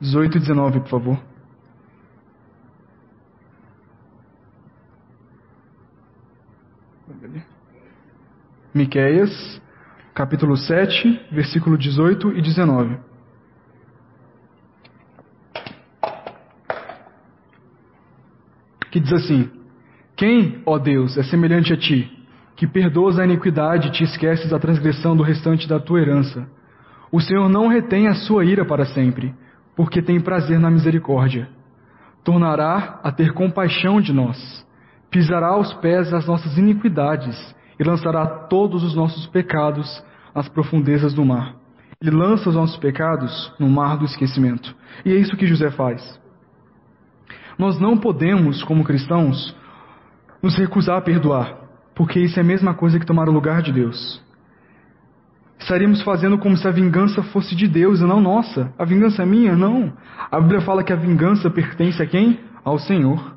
18 0.00 0.36
e 0.36 0.40
19, 0.40 0.80
por 0.80 0.88
favor. 0.88 1.18
Miqueias, 8.74 9.62
capítulo 10.14 10.56
7, 10.56 11.28
versículo 11.32 11.78
18 11.78 12.36
e 12.36 12.42
19. 12.42 12.98
Que 18.90 19.00
diz 19.00 19.12
assim: 19.12 19.50
Quem, 20.14 20.62
ó 20.66 20.78
Deus, 20.78 21.16
é 21.16 21.22
semelhante 21.22 21.72
a 21.72 21.76
ti, 21.76 22.10
que 22.54 22.66
perdoas 22.66 23.18
a 23.18 23.24
iniquidade 23.24 23.88
e 23.88 23.92
te 23.92 24.04
esqueces 24.04 24.50
da 24.50 24.58
transgressão 24.58 25.16
do 25.16 25.22
restante 25.22 25.66
da 25.66 25.80
tua 25.80 26.00
herança? 26.00 26.46
O 27.10 27.20
Senhor 27.20 27.48
não 27.48 27.68
retém 27.68 28.08
a 28.08 28.14
sua 28.14 28.44
ira 28.44 28.64
para 28.64 28.84
sempre, 28.84 29.34
porque 29.74 30.02
tem 30.02 30.20
prazer 30.20 30.58
na 30.58 30.70
misericórdia. 30.70 31.48
Tornará 32.24 33.00
a 33.02 33.12
ter 33.12 33.32
compaixão 33.32 34.00
de 34.00 34.12
nós, 34.12 34.66
pisará 35.16 35.46
aos 35.46 35.72
pés 35.72 36.12
as 36.12 36.26
nossas 36.26 36.58
iniquidades 36.58 37.34
e 37.80 37.82
lançará 37.82 38.26
todos 38.26 38.84
os 38.84 38.94
nossos 38.94 39.26
pecados 39.28 40.04
às 40.34 40.46
profundezas 40.46 41.14
do 41.14 41.24
mar. 41.24 41.54
Ele 42.02 42.14
lança 42.14 42.50
os 42.50 42.54
nossos 42.54 42.76
pecados 42.76 43.50
no 43.58 43.66
mar 43.66 43.96
do 43.96 44.04
esquecimento. 44.04 44.76
E 45.06 45.12
é 45.14 45.16
isso 45.16 45.34
que 45.34 45.46
José 45.46 45.70
faz. 45.70 46.20
Nós 47.58 47.80
não 47.80 47.96
podemos, 47.96 48.62
como 48.64 48.84
cristãos, 48.84 49.56
nos 50.42 50.54
recusar 50.54 50.98
a 50.98 51.00
perdoar, 51.00 51.60
porque 51.94 52.20
isso 52.20 52.38
é 52.38 52.42
a 52.42 52.46
mesma 52.46 52.74
coisa 52.74 53.00
que 53.00 53.06
tomar 53.06 53.26
o 53.26 53.32
lugar 53.32 53.62
de 53.62 53.72
Deus. 53.72 54.22
Estaríamos 55.58 56.02
fazendo 56.02 56.36
como 56.36 56.58
se 56.58 56.68
a 56.68 56.70
vingança 56.70 57.22
fosse 57.22 57.56
de 57.56 57.66
Deus 57.66 58.00
e 58.00 58.04
não 58.04 58.20
nossa. 58.20 58.70
A 58.78 58.84
vingança 58.84 59.22
é 59.22 59.26
minha? 59.26 59.56
Não. 59.56 59.94
A 60.30 60.38
Bíblia 60.38 60.60
fala 60.60 60.84
que 60.84 60.92
a 60.92 60.96
vingança 60.96 61.48
pertence 61.48 62.02
a 62.02 62.06
quem? 62.06 62.38
Ao 62.62 62.78
Senhor. 62.78 63.35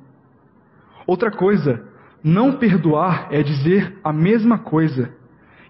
Outra 1.10 1.32
coisa, 1.32 1.82
não 2.24 2.60
perdoar 2.60 3.30
é 3.32 3.41
dizer 3.41 3.98
a 4.04 4.13
mesma 4.13 4.60
coisa 4.60 5.10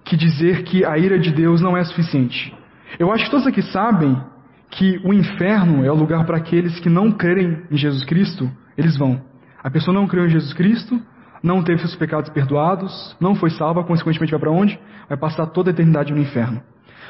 que 0.03 0.17
dizer 0.17 0.63
que 0.63 0.83
a 0.83 0.97
ira 0.97 1.17
de 1.17 1.31
Deus 1.31 1.61
não 1.61 1.77
é 1.77 1.83
suficiente. 1.85 2.53
Eu 2.99 3.09
acho 3.09 3.23
que 3.23 3.31
todos 3.31 3.47
aqui 3.47 3.61
sabem 3.61 4.21
que 4.69 4.99
o 5.01 5.13
inferno 5.13 5.85
é 5.85 5.89
o 5.89 5.95
lugar 5.95 6.25
para 6.25 6.35
aqueles 6.35 6.77
que 6.81 6.89
não 6.89 7.09
crerem 7.13 7.63
em 7.71 7.77
Jesus 7.77 8.03
Cristo, 8.03 8.51
eles 8.77 8.97
vão. 8.97 9.21
A 9.63 9.69
pessoa 9.69 9.95
não 9.95 10.07
creu 10.07 10.25
em 10.25 10.29
Jesus 10.29 10.51
Cristo, 10.51 11.01
não 11.41 11.63
teve 11.63 11.79
seus 11.79 11.95
pecados 11.95 12.29
perdoados, 12.31 13.15
não 13.17 13.33
foi 13.33 13.49
salva, 13.51 13.85
consequentemente 13.85 14.31
vai 14.31 14.41
para 14.41 14.51
onde? 14.51 14.77
Vai 15.07 15.17
passar 15.17 15.45
toda 15.45 15.69
a 15.69 15.71
eternidade 15.71 16.11
no 16.11 16.19
inferno. 16.19 16.61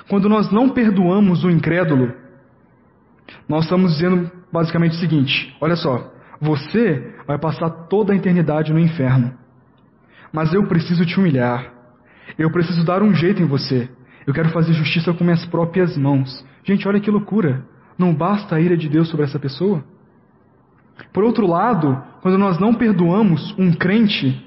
Quando 0.07 0.29
nós 0.29 0.51
não 0.51 0.69
perdoamos 0.69 1.43
o 1.43 1.49
incrédulo, 1.49 2.13
nós 3.47 3.63
estamos 3.63 3.93
dizendo 3.93 4.29
basicamente 4.53 4.91
o 4.91 4.99
seguinte: 4.99 5.57
olha 5.59 5.75
só, 5.75 6.18
você 6.39 7.13
vai 7.27 7.37
passar 7.37 7.69
toda 7.69 8.13
a 8.13 8.15
eternidade 8.15 8.71
no 8.71 8.79
inferno. 8.79 9.33
Mas 10.31 10.53
eu 10.53 10.65
preciso 10.67 11.05
te 11.05 11.19
humilhar. 11.19 11.73
Eu 12.37 12.51
preciso 12.51 12.85
dar 12.85 13.01
um 13.01 13.13
jeito 13.13 13.41
em 13.41 13.45
você. 13.45 13.89
Eu 14.25 14.33
quero 14.33 14.49
fazer 14.49 14.73
justiça 14.73 15.13
com 15.13 15.23
minhas 15.23 15.45
próprias 15.45 15.97
mãos. 15.97 16.45
Gente, 16.63 16.87
olha 16.87 16.99
que 16.99 17.09
loucura. 17.09 17.65
Não 17.97 18.13
basta 18.13 18.55
a 18.55 18.61
ira 18.61 18.77
de 18.77 18.87
Deus 18.87 19.09
sobre 19.09 19.25
essa 19.25 19.39
pessoa? 19.39 19.83
Por 21.11 21.23
outro 21.23 21.47
lado, 21.47 22.01
quando 22.21 22.37
nós 22.37 22.59
não 22.59 22.73
perdoamos 22.73 23.55
um 23.57 23.73
crente, 23.73 24.45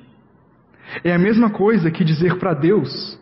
é 1.02 1.12
a 1.12 1.18
mesma 1.18 1.50
coisa 1.50 1.90
que 1.90 2.04
dizer 2.04 2.36
para 2.36 2.54
Deus 2.54 3.18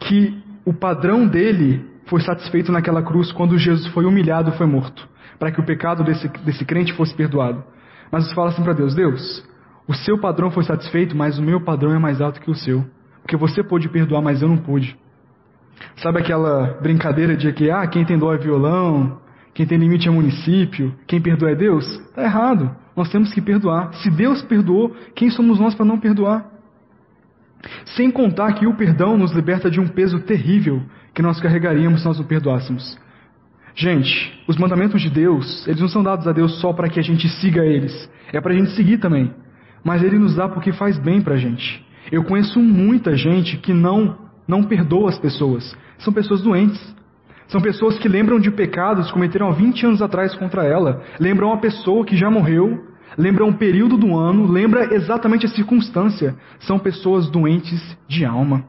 que 0.00 0.42
o 0.64 0.72
padrão 0.72 1.26
dele 1.26 1.84
foi 2.06 2.20
satisfeito 2.20 2.72
naquela 2.72 3.02
cruz 3.02 3.32
quando 3.32 3.58
Jesus 3.58 3.86
foi 3.88 4.04
humilhado 4.04 4.50
e 4.50 4.56
foi 4.56 4.66
morto, 4.66 5.08
para 5.38 5.50
que 5.50 5.60
o 5.60 5.64
pecado 5.64 6.04
desse, 6.04 6.28
desse 6.44 6.64
crente 6.64 6.92
fosse 6.92 7.14
perdoado. 7.14 7.64
Mas 8.10 8.26
você 8.26 8.34
fala 8.34 8.50
assim 8.50 8.62
para 8.62 8.72
Deus: 8.72 8.94
Deus, 8.94 9.44
O 9.86 9.94
seu 9.94 10.18
padrão 10.18 10.50
foi 10.50 10.64
satisfeito, 10.64 11.16
mas 11.16 11.38
o 11.38 11.42
meu 11.42 11.60
padrão 11.62 11.94
é 11.94 11.98
mais 11.98 12.20
alto 12.20 12.40
que 12.40 12.50
o 12.50 12.54
seu. 12.54 12.84
Porque 13.22 13.36
você 13.36 13.62
pôde 13.62 13.88
perdoar, 13.88 14.22
mas 14.22 14.42
eu 14.42 14.48
não 14.48 14.58
pude. 14.58 14.96
Sabe 15.96 16.18
aquela 16.18 16.78
brincadeira 16.80 17.36
de 17.36 17.52
que, 17.52 17.70
ah, 17.70 17.86
quem 17.86 18.04
tem 18.04 18.18
dó 18.18 18.32
é 18.32 18.36
violão, 18.36 19.18
quem 19.54 19.66
tem 19.66 19.78
limite 19.78 20.08
é 20.08 20.10
município, 20.10 20.94
quem 21.06 21.20
perdoa 21.20 21.50
é 21.50 21.54
Deus? 21.54 21.86
Está 21.86 22.22
errado. 22.22 22.70
Nós 22.96 23.10
temos 23.10 23.32
que 23.32 23.40
perdoar. 23.40 23.92
Se 23.94 24.10
Deus 24.10 24.42
perdoou, 24.42 24.94
quem 25.14 25.30
somos 25.30 25.58
nós 25.58 25.74
para 25.74 25.86
não 25.86 25.98
perdoar? 25.98 26.46
Sem 27.96 28.10
contar 28.10 28.52
que 28.52 28.66
o 28.66 28.74
perdão 28.76 29.16
nos 29.16 29.32
liberta 29.32 29.70
de 29.70 29.80
um 29.80 29.88
peso 29.88 30.20
terrível 30.20 30.82
que 31.14 31.22
nós 31.22 31.40
carregaríamos 31.40 32.00
se 32.00 32.06
nós 32.06 32.20
o 32.20 32.24
perdoássemos. 32.24 32.98
Gente, 33.78 34.42
os 34.48 34.56
mandamentos 34.56 35.00
de 35.00 35.08
Deus, 35.08 35.64
eles 35.64 35.80
não 35.80 35.86
são 35.86 36.02
dados 36.02 36.26
a 36.26 36.32
Deus 36.32 36.60
só 36.60 36.72
para 36.72 36.88
que 36.88 36.98
a 36.98 37.02
gente 37.02 37.28
siga 37.28 37.64
eles, 37.64 38.10
é 38.32 38.40
para 38.40 38.52
a 38.52 38.56
gente 38.56 38.72
seguir 38.72 38.98
também. 38.98 39.32
Mas 39.84 40.02
Ele 40.02 40.18
nos 40.18 40.34
dá 40.34 40.48
porque 40.48 40.72
faz 40.72 40.98
bem 40.98 41.22
para 41.22 41.34
a 41.34 41.38
gente. 41.38 41.86
Eu 42.10 42.24
conheço 42.24 42.58
muita 42.58 43.16
gente 43.16 43.56
que 43.56 43.72
não 43.72 44.18
não 44.48 44.64
perdoa 44.64 45.10
as 45.10 45.18
pessoas. 45.20 45.76
São 45.98 46.12
pessoas 46.12 46.42
doentes. 46.42 46.96
São 47.46 47.60
pessoas 47.60 47.96
que 48.00 48.08
lembram 48.08 48.40
de 48.40 48.50
pecados 48.50 49.06
que 49.06 49.12
cometeram 49.12 49.48
há 49.48 49.52
20 49.52 49.86
anos 49.86 50.02
atrás 50.02 50.34
contra 50.34 50.64
ela. 50.64 51.04
Lembram 51.20 51.48
uma 51.48 51.60
pessoa 51.60 52.04
que 52.04 52.16
já 52.16 52.28
morreu. 52.28 52.84
Lembram 53.16 53.46
um 53.46 53.52
período 53.52 53.96
do 53.96 54.18
ano. 54.18 54.50
Lembra 54.50 54.92
exatamente 54.92 55.46
a 55.46 55.50
circunstância. 55.50 56.34
São 56.60 56.80
pessoas 56.80 57.30
doentes 57.30 57.96
de 58.08 58.24
alma. 58.24 58.64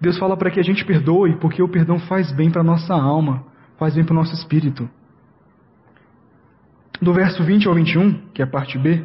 Deus 0.00 0.18
fala 0.18 0.36
para 0.36 0.50
que 0.50 0.60
a 0.60 0.64
gente 0.64 0.84
perdoe, 0.84 1.36
porque 1.36 1.62
o 1.62 1.68
perdão 1.68 1.98
faz 2.00 2.30
bem 2.32 2.50
para 2.50 2.60
a 2.60 2.64
nossa 2.64 2.92
alma, 2.92 3.44
faz 3.78 3.94
bem 3.94 4.04
para 4.04 4.12
o 4.12 4.16
nosso 4.16 4.34
espírito. 4.34 4.88
Do 7.00 7.12
verso 7.12 7.42
20 7.44 7.68
ao 7.68 7.74
21, 7.74 8.28
que 8.32 8.40
é 8.40 8.44
a 8.44 8.48
parte 8.48 8.78
B, 8.78 9.04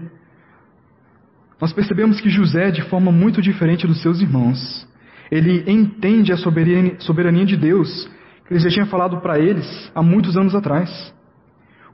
nós 1.59 1.73
percebemos 1.73 2.19
que 2.19 2.29
José, 2.29 2.71
de 2.71 2.81
forma 2.83 3.11
muito 3.11 3.41
diferente 3.41 3.85
dos 3.85 4.01
seus 4.01 4.21
irmãos, 4.21 4.87
ele 5.29 5.63
entende 5.71 6.33
a 6.33 6.37
soberania 6.37 7.45
de 7.45 7.55
Deus, 7.55 8.09
que 8.47 8.53
ele 8.53 8.59
já 8.59 8.69
tinha 8.69 8.85
falado 8.85 9.21
para 9.21 9.39
eles 9.39 9.91
há 9.93 10.01
muitos 10.01 10.35
anos 10.35 10.55
atrás. 10.55 11.13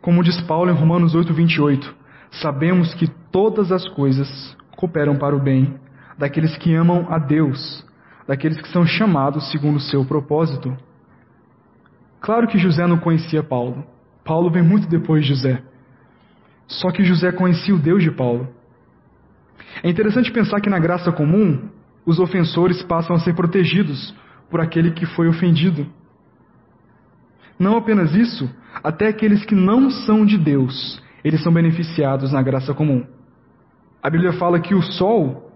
Como 0.01 0.23
diz 0.23 0.39
Paulo 0.41 0.71
em 0.71 0.73
Romanos 0.73 1.13
8, 1.13 1.33
28, 1.33 1.95
sabemos 2.31 2.93
que 2.93 3.07
todas 3.31 3.71
as 3.71 3.87
coisas 3.89 4.55
cooperam 4.77 5.17
para 5.17 5.35
o 5.35 5.39
bem 5.39 5.75
daqueles 6.17 6.55
que 6.57 6.73
amam 6.73 7.07
a 7.09 7.19
Deus, 7.19 7.85
daqueles 8.27 8.59
que 8.61 8.69
são 8.69 8.85
chamados 8.85 9.51
segundo 9.51 9.77
o 9.77 9.81
seu 9.81 10.05
propósito. 10.05 10.75
Claro 12.27 12.45
que 12.45 12.57
José 12.57 12.85
não 12.85 12.97
conhecia 12.97 13.41
Paulo. 13.41 13.85
Paulo 14.25 14.51
vem 14.51 14.61
muito 14.61 14.85
depois 14.89 15.23
de 15.23 15.29
José. 15.29 15.63
Só 16.67 16.91
que 16.91 17.05
José 17.05 17.31
conhecia 17.31 17.73
o 17.73 17.79
Deus 17.79 18.03
de 18.03 18.11
Paulo. 18.11 18.49
É 19.81 19.89
interessante 19.89 20.29
pensar 20.29 20.59
que 20.59 20.69
na 20.69 20.77
graça 20.77 21.09
comum, 21.09 21.69
os 22.05 22.19
ofensores 22.19 22.83
passam 22.83 23.15
a 23.15 23.19
ser 23.19 23.33
protegidos 23.33 24.13
por 24.49 24.59
aquele 24.59 24.91
que 24.91 25.05
foi 25.05 25.29
ofendido. 25.29 25.87
Não 27.57 27.77
apenas 27.77 28.13
isso, 28.13 28.53
até 28.83 29.07
aqueles 29.07 29.45
que 29.45 29.55
não 29.55 29.89
são 29.89 30.25
de 30.25 30.37
Deus, 30.37 31.01
eles 31.23 31.41
são 31.41 31.53
beneficiados 31.53 32.33
na 32.33 32.41
graça 32.41 32.73
comum. 32.73 33.07
A 34.03 34.09
Bíblia 34.09 34.33
fala 34.33 34.59
que 34.59 34.75
o 34.75 34.81
sol, 34.81 35.49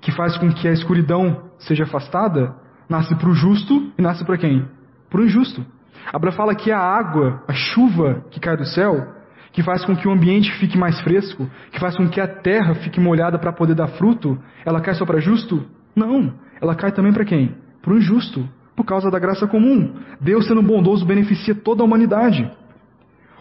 que 0.00 0.10
faz 0.10 0.38
com 0.38 0.50
que 0.54 0.66
a 0.66 0.72
escuridão 0.72 1.50
seja 1.58 1.84
afastada, 1.84 2.56
nasce 2.88 3.14
para 3.14 3.28
o 3.28 3.34
justo 3.34 3.92
e 3.98 4.00
nasce 4.00 4.24
para 4.24 4.38
quem? 4.38 4.66
Para 5.10 5.20
o 5.20 5.24
injusto. 5.24 5.62
A 6.06 6.18
Bíblia 6.18 6.32
fala 6.32 6.54
que 6.54 6.70
a 6.70 6.78
água, 6.78 7.42
a 7.48 7.52
chuva 7.52 8.24
que 8.30 8.40
cai 8.40 8.56
do 8.56 8.64
céu, 8.64 9.14
que 9.52 9.62
faz 9.62 9.84
com 9.84 9.94
que 9.94 10.08
o 10.08 10.10
ambiente 10.10 10.52
fique 10.58 10.78
mais 10.78 11.00
fresco, 11.00 11.48
que 11.70 11.78
faz 11.78 11.96
com 11.96 12.08
que 12.08 12.20
a 12.20 12.26
terra 12.26 12.74
fique 12.76 12.98
molhada 12.98 13.38
para 13.38 13.52
poder 13.52 13.74
dar 13.74 13.88
fruto, 13.88 14.38
ela 14.64 14.80
cai 14.80 14.94
só 14.94 15.04
para 15.04 15.20
justo? 15.20 15.64
Não, 15.94 16.32
ela 16.60 16.74
cai 16.74 16.90
também 16.92 17.12
para 17.12 17.24
quem? 17.24 17.54
Para 17.82 17.92
o 17.92 17.98
injusto, 17.98 18.48
por 18.74 18.84
causa 18.84 19.10
da 19.10 19.18
graça 19.18 19.46
comum. 19.46 19.94
Deus, 20.20 20.46
sendo 20.46 20.62
bondoso, 20.62 21.04
beneficia 21.04 21.54
toda 21.54 21.82
a 21.82 21.84
humanidade. 21.84 22.50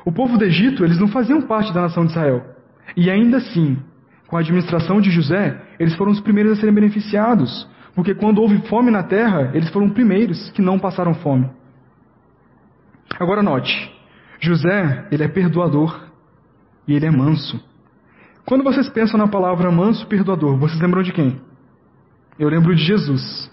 O 0.04 0.12
povo 0.12 0.38
do 0.38 0.44
Egito, 0.44 0.84
eles 0.84 1.00
não 1.00 1.08
faziam 1.08 1.42
parte 1.42 1.74
da 1.74 1.82
nação 1.82 2.06
de 2.06 2.12
Israel. 2.12 2.44
E 2.98 3.10
ainda 3.10 3.38
assim, 3.38 3.78
com 4.28 4.36
a 4.36 4.40
administração 4.40 5.00
de 5.00 5.12
José, 5.12 5.62
eles 5.80 5.96
foram 5.96 6.12
os 6.12 6.20
primeiros 6.20 6.54
a 6.54 6.56
serem 6.56 6.74
beneficiados. 6.74 7.70
Porque 7.96 8.16
quando 8.16 8.42
houve 8.42 8.58
fome 8.68 8.90
na 8.90 9.04
terra, 9.04 9.52
eles 9.54 9.70
foram 9.70 9.88
os 9.88 9.94
primeiros 9.94 10.50
que 10.52 10.62
não 10.62 10.80
passaram 10.80 11.14
fome. 11.14 11.50
Agora 13.22 13.44
note, 13.44 13.72
José, 14.40 15.08
ele 15.12 15.24
é 15.24 15.28
perdoador 15.28 16.10
e 16.88 16.96
ele 16.96 17.06
é 17.06 17.12
manso. 17.12 17.64
Quando 18.48 18.64
vocês 18.64 18.90
pensam 18.90 19.16
na 19.16 19.28
palavra 19.28 19.72
manso 19.72 20.08
perdoador, 20.08 20.58
vocês 20.58 20.82
lembram 20.82 21.04
de 21.04 21.14
quem? 21.14 21.40
Eu 22.40 22.50
lembro 22.50 22.76
de 22.76 22.84
Jesus. 22.84 23.48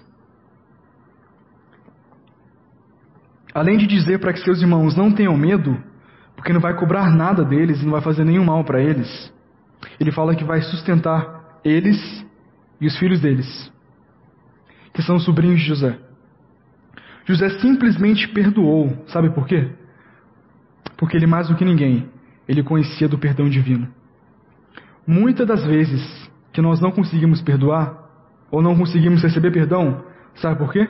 Além 3.53 3.77
de 3.77 3.87
dizer 3.87 4.19
para 4.21 4.33
que 4.33 4.41
seus 4.41 4.63
irmãos 4.63 4.97
não 4.97 5.13
tenham 5.13 5.37
medo, 5.37 5.77
porque 6.35 6.51
não 6.51 6.63
vai 6.63 6.75
cobrar 6.75 7.15
nada 7.15 7.45
deles, 7.45 7.85
não 7.85 7.93
vai 7.93 8.01
fazer 8.01 8.25
nenhum 8.25 8.47
mal 8.47 8.65
para 8.65 8.81
eles, 8.81 9.31
ele 10.01 10.11
fala 10.11 10.35
que 10.35 10.45
vai 10.45 10.63
sustentar 10.63 11.61
eles 11.63 12.25
e 12.81 12.87
os 12.87 12.99
filhos 12.99 13.21
deles, 13.21 13.71
que 14.95 15.03
são 15.03 15.19
sobrinhos 15.19 15.61
de 15.61 15.67
José. 15.67 16.08
José 17.29 17.49
simplesmente 17.61 18.27
perdoou, 18.29 19.05
sabe 19.07 19.31
por 19.31 19.47
quê? 19.47 19.71
porque 20.99 21.17
ele 21.17 21.27
mais 21.27 21.49
do 21.49 21.55
que 21.55 21.65
ninguém, 21.65 22.11
ele 22.47 22.63
conhecia 22.63 23.09
do 23.09 23.17
perdão 23.17 23.49
divino. 23.49 23.89
Muitas 25.07 25.47
das 25.47 25.65
vezes 25.65 26.29
que 26.53 26.61
nós 26.61 26.81
não 26.81 26.91
conseguimos 26.91 27.41
perdoar 27.41 27.97
ou 28.51 28.61
não 28.61 28.77
conseguimos 28.77 29.23
receber 29.23 29.53
perdão, 29.53 30.05
sabe 30.35 30.59
por 30.59 30.73
quê? 30.73 30.89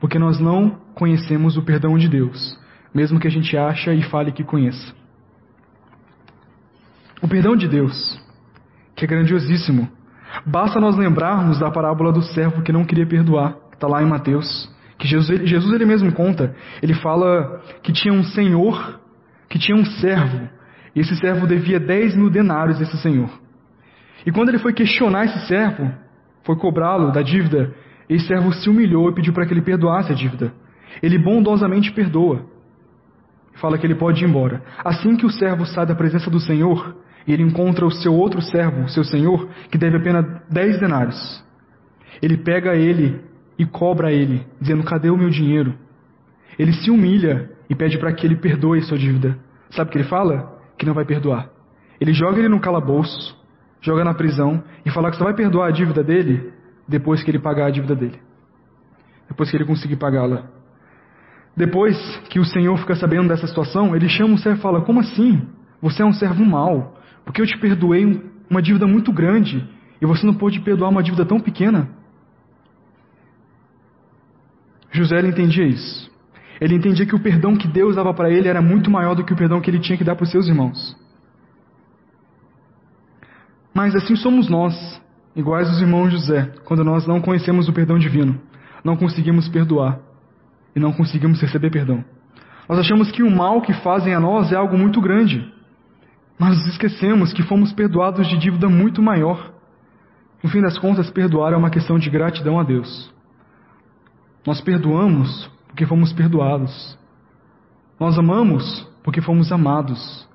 Porque 0.00 0.18
nós 0.18 0.40
não 0.40 0.80
conhecemos 0.94 1.58
o 1.58 1.62
perdão 1.62 1.98
de 1.98 2.08
Deus, 2.08 2.58
mesmo 2.92 3.20
que 3.20 3.28
a 3.28 3.30
gente 3.30 3.56
acha 3.56 3.92
e 3.92 4.02
fale 4.02 4.32
que 4.32 4.42
conheça. 4.42 4.94
O 7.22 7.28
perdão 7.28 7.54
de 7.54 7.68
Deus, 7.68 8.18
que 8.96 9.04
é 9.04 9.08
grandiosíssimo, 9.08 9.90
basta 10.46 10.80
nós 10.80 10.96
lembrarmos 10.96 11.58
da 11.58 11.70
parábola 11.70 12.12
do 12.12 12.22
servo 12.22 12.62
que 12.62 12.72
não 12.72 12.84
queria 12.84 13.06
perdoar, 13.06 13.56
que 13.68 13.74
está 13.74 13.86
lá 13.86 14.02
em 14.02 14.08
Mateus, 14.08 14.74
que 15.00 15.08
Jesus, 15.08 15.48
Jesus 15.48 15.72
ele 15.72 15.86
mesmo 15.86 16.12
conta. 16.12 16.54
Ele 16.82 16.94
fala 16.94 17.62
que 17.82 17.90
tinha 17.90 18.12
um 18.12 18.22
senhor 18.22 19.00
que 19.48 19.58
tinha 19.58 19.76
um 19.76 19.84
servo, 19.84 20.48
e 20.94 21.00
esse 21.00 21.16
servo 21.16 21.44
devia 21.44 21.80
10 21.80 22.16
mil 22.16 22.30
denários 22.30 22.78
a 22.78 22.84
esse 22.84 22.96
senhor. 22.98 23.28
E 24.24 24.30
quando 24.30 24.50
ele 24.50 24.58
foi 24.58 24.72
questionar 24.72 25.24
esse 25.24 25.48
servo, 25.48 25.90
foi 26.44 26.54
cobrá-lo 26.56 27.10
da 27.10 27.20
dívida, 27.20 27.74
esse 28.08 28.28
servo 28.28 28.52
se 28.52 28.70
humilhou 28.70 29.10
e 29.10 29.14
pediu 29.14 29.32
para 29.32 29.44
que 29.44 29.52
ele 29.52 29.62
perdoasse 29.62 30.12
a 30.12 30.14
dívida. 30.14 30.52
Ele 31.02 31.18
bondosamente 31.18 31.90
perdoa. 31.92 32.44
Fala 33.54 33.76
que 33.76 33.86
ele 33.86 33.96
pode 33.96 34.22
ir 34.24 34.28
embora. 34.28 34.62
Assim 34.84 35.16
que 35.16 35.26
o 35.26 35.30
servo 35.30 35.66
sai 35.66 35.84
da 35.84 35.94
presença 35.94 36.30
do 36.30 36.38
Senhor, 36.38 36.96
ele 37.26 37.42
encontra 37.42 37.84
o 37.84 37.90
seu 37.90 38.14
outro 38.14 38.40
servo, 38.40 38.88
seu 38.88 39.04
senhor, 39.04 39.48
que 39.70 39.78
deve 39.78 39.96
apenas 39.96 40.24
10 40.50 40.80
denários. 40.80 41.44
Ele 42.22 42.36
pega 42.36 42.74
ele 42.74 43.20
e 43.60 43.66
cobra 43.66 44.10
ele, 44.10 44.46
dizendo: 44.58 44.82
Cadê 44.82 45.10
o 45.10 45.18
meu 45.18 45.28
dinheiro? 45.28 45.74
Ele 46.58 46.72
se 46.72 46.90
humilha 46.90 47.50
e 47.68 47.74
pede 47.74 47.98
para 47.98 48.10
que 48.10 48.26
ele 48.26 48.36
perdoe 48.36 48.80
sua 48.80 48.96
dívida. 48.96 49.38
Sabe 49.68 49.90
o 49.90 49.92
que 49.92 49.98
ele 49.98 50.08
fala? 50.08 50.58
Que 50.78 50.86
não 50.86 50.94
vai 50.94 51.04
perdoar. 51.04 51.50
Ele 52.00 52.14
joga 52.14 52.38
ele 52.38 52.48
no 52.48 52.58
calabouço, 52.58 53.36
joga 53.82 54.02
na 54.02 54.14
prisão 54.14 54.64
e 54.86 54.90
fala 54.90 55.10
que 55.10 55.18
só 55.18 55.24
vai 55.24 55.34
perdoar 55.34 55.68
a 55.68 55.70
dívida 55.70 56.02
dele 56.02 56.54
depois 56.88 57.22
que 57.22 57.30
ele 57.30 57.38
pagar 57.38 57.66
a 57.66 57.70
dívida 57.70 57.94
dele. 57.94 58.18
Depois 59.28 59.50
que 59.50 59.58
ele 59.58 59.66
conseguir 59.66 59.96
pagá-la. 59.96 60.44
Depois 61.54 61.98
que 62.30 62.40
o 62.40 62.44
Senhor 62.46 62.74
fica 62.78 62.94
sabendo 62.94 63.28
dessa 63.28 63.46
situação, 63.46 63.94
ele 63.94 64.08
chama 64.08 64.36
o 64.36 64.38
servo 64.38 64.58
e 64.58 64.62
fala: 64.62 64.80
Como 64.80 65.00
assim? 65.00 65.46
Você 65.82 66.02
é 66.02 66.06
um 66.06 66.14
servo 66.14 66.46
mau, 66.46 66.96
porque 67.26 67.42
eu 67.42 67.46
te 67.46 67.58
perdoei 67.58 68.22
uma 68.48 68.62
dívida 68.62 68.86
muito 68.86 69.12
grande 69.12 69.68
e 70.00 70.06
você 70.06 70.26
não 70.26 70.32
pôde 70.32 70.60
perdoar 70.60 70.88
uma 70.88 71.02
dívida 71.02 71.26
tão 71.26 71.38
pequena? 71.38 71.99
José 74.90 75.20
entendia 75.26 75.66
isso. 75.66 76.10
Ele 76.60 76.74
entendia 76.74 77.06
que 77.06 77.14
o 77.14 77.20
perdão 77.20 77.56
que 77.56 77.66
Deus 77.66 77.96
dava 77.96 78.12
para 78.12 78.30
ele 78.30 78.48
era 78.48 78.60
muito 78.60 78.90
maior 78.90 79.14
do 79.14 79.24
que 79.24 79.32
o 79.32 79.36
perdão 79.36 79.60
que 79.60 79.70
ele 79.70 79.78
tinha 79.78 79.96
que 79.96 80.04
dar 80.04 80.14
para 80.14 80.24
os 80.24 80.30
seus 80.30 80.46
irmãos. 80.46 80.96
Mas 83.72 83.94
assim 83.94 84.16
somos 84.16 84.48
nós, 84.48 85.00
iguais 85.34 85.68
aos 85.68 85.80
irmãos 85.80 86.10
José, 86.10 86.52
quando 86.64 86.84
nós 86.84 87.06
não 87.06 87.20
conhecemos 87.20 87.68
o 87.68 87.72
perdão 87.72 87.98
divino, 87.98 88.38
não 88.84 88.96
conseguimos 88.96 89.48
perdoar 89.48 90.00
e 90.74 90.80
não 90.80 90.92
conseguimos 90.92 91.40
receber 91.40 91.70
perdão. 91.70 92.04
Nós 92.68 92.78
achamos 92.78 93.10
que 93.10 93.22
o 93.22 93.30
mal 93.30 93.62
que 93.62 93.72
fazem 93.72 94.14
a 94.14 94.20
nós 94.20 94.52
é 94.52 94.56
algo 94.56 94.76
muito 94.76 95.00
grande, 95.00 95.52
mas 96.38 96.56
nos 96.56 96.66
esquecemos 96.68 97.32
que 97.32 97.42
fomos 97.42 97.72
perdoados 97.72 98.28
de 98.28 98.36
dívida 98.36 98.68
muito 98.68 99.02
maior. 99.02 99.52
No 100.42 100.48
fim 100.50 100.60
das 100.60 100.78
contas, 100.78 101.10
perdoar 101.10 101.52
é 101.52 101.56
uma 101.56 101.70
questão 101.70 101.98
de 101.98 102.08
gratidão 102.08 102.58
a 102.58 102.62
Deus. 102.62 103.12
Nós 104.46 104.60
perdoamos 104.60 105.50
porque 105.66 105.86
fomos 105.86 106.12
perdoados. 106.12 106.98
Nós 107.98 108.18
amamos 108.18 108.88
porque 109.02 109.20
fomos 109.20 109.52
amados. 109.52 110.28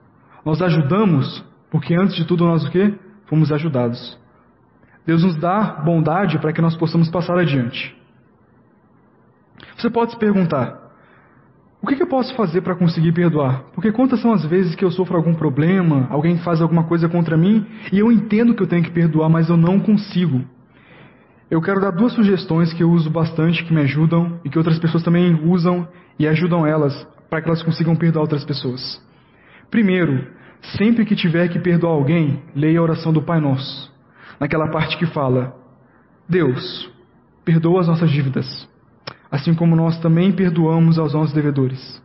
Nós 0.45 0.61
ajudamos 0.61 1.43
porque 1.71 1.95
antes 1.95 2.15
de 2.15 2.25
tudo 2.25 2.45
nós 2.45 2.63
o 2.63 2.71
quê? 2.71 2.93
fomos 3.27 3.51
ajudados. 3.51 4.17
Deus 5.05 5.23
nos 5.23 5.37
dá 5.37 5.81
bondade 5.83 6.39
para 6.39 6.51
que 6.51 6.61
nós 6.61 6.75
possamos 6.75 7.09
passar 7.09 7.37
adiante. 7.37 7.95
Você 9.77 9.89
pode 9.89 10.11
se 10.11 10.17
perguntar: 10.17 10.79
o 11.81 11.87
que, 11.87 12.01
eu 12.01 12.07
posso 12.07 12.35
fazer 12.35 12.61
para 12.61 12.75
conseguir 12.75 13.11
perdoar? 13.11 13.63
Porque 13.73 13.91
quantas 13.91 14.21
são 14.21 14.33
as 14.33 14.43
vezes 14.45 14.75
que 14.75 14.83
eu 14.83 14.91
sofro 14.91 15.15
algum 15.15 15.35
problema, 15.35 16.07
alguém 16.09 16.37
faz 16.37 16.61
alguma 16.61 16.85
coisa 16.85 17.07
contra 17.07 17.37
mim 17.37 17.65
e 17.91 17.99
eu 17.99 18.11
entendo 18.11 18.55
que 18.55 18.63
eu 18.63 18.67
tenho 18.67 18.83
que 18.83 18.91
perdoar, 18.91 19.29
mas 19.29 19.49
eu 19.49 19.57
não 19.57 19.79
consigo. 19.79 20.43
Eu 21.49 21.61
quero 21.61 21.79
dar 21.79 21.91
duas 21.91 22.13
sugestões 22.13 22.73
que 22.73 22.83
eu 22.83 22.89
uso 22.89 23.09
bastante, 23.09 23.63
que 23.63 23.73
me 23.73 23.81
ajudam 23.81 24.39
e 24.43 24.49
que 24.49 24.57
outras 24.57 24.79
pessoas 24.79 25.03
também 25.03 25.39
usam 25.43 25.87
e 26.17 26.27
ajudam 26.27 26.65
elas 26.65 27.07
para 27.29 27.41
que 27.41 27.47
elas 27.47 27.63
consigam 27.63 27.95
perdoar 27.95 28.23
outras 28.23 28.43
pessoas. 28.43 29.01
Primeiro, 29.69 30.27
sempre 30.77 31.05
que 31.05 31.15
tiver 31.15 31.47
que 31.49 31.59
perdoar 31.59 31.93
alguém, 31.93 32.43
leia 32.55 32.79
a 32.79 32.83
oração 32.83 33.13
do 33.13 33.21
Pai 33.21 33.39
Nosso, 33.39 33.93
naquela 34.39 34.69
parte 34.69 34.97
que 34.97 35.05
fala: 35.05 35.55
Deus, 36.27 36.91
perdoa 37.43 37.81
as 37.81 37.87
nossas 37.87 38.09
dívidas 38.09 38.67
assim 39.35 39.53
como 39.53 39.75
nós 39.75 39.99
também 39.99 40.31
perdoamos 40.31 40.97
aos 40.97 41.13
nossos 41.13 41.33
devedores. 41.33 42.01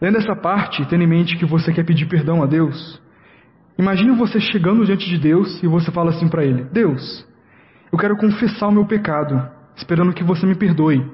Lendo 0.00 0.18
essa 0.18 0.34
parte, 0.34 0.84
tendo 0.86 1.04
em 1.04 1.06
mente 1.06 1.36
que 1.36 1.44
você 1.44 1.72
quer 1.72 1.84
pedir 1.84 2.06
perdão 2.06 2.42
a 2.42 2.46
Deus, 2.46 3.00
imagine 3.78 4.10
você 4.16 4.40
chegando 4.40 4.84
diante 4.84 5.08
de 5.08 5.18
Deus 5.18 5.62
e 5.62 5.66
você 5.66 5.90
fala 5.90 6.10
assim 6.10 6.28
para 6.28 6.44
Ele: 6.44 6.64
Deus, 6.64 7.26
eu 7.94 7.98
quero 7.98 8.16
confessar 8.16 8.68
o 8.68 8.72
meu 8.72 8.84
pecado, 8.84 9.48
esperando 9.76 10.12
que 10.12 10.22
você 10.22 10.44
me 10.44 10.54
perdoe, 10.54 11.10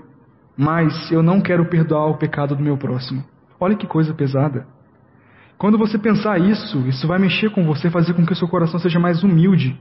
mas 0.57 1.11
eu 1.13 1.23
não 1.23 1.41
quero 1.41 1.65
perdoar 1.67 2.07
o 2.07 2.17
pecado 2.17 2.57
do 2.57 2.63
meu 2.63 2.77
próximo. 2.77 3.25
Olha 3.59 3.77
que 3.77 3.87
coisa 3.87 4.15
pesada. 4.15 4.67
Quando 5.59 5.77
você 5.77 5.99
pensar 5.99 6.41
isso, 6.41 6.79
isso 6.89 7.07
vai 7.07 7.19
mexer 7.19 7.51
com 7.51 7.65
você, 7.65 7.91
fazer 7.91 8.15
com 8.15 8.25
que 8.25 8.33
o 8.33 8.37
seu 8.37 8.49
coração 8.49 8.81
seja 8.81 8.99
mais 8.99 9.23
humilde 9.23 9.79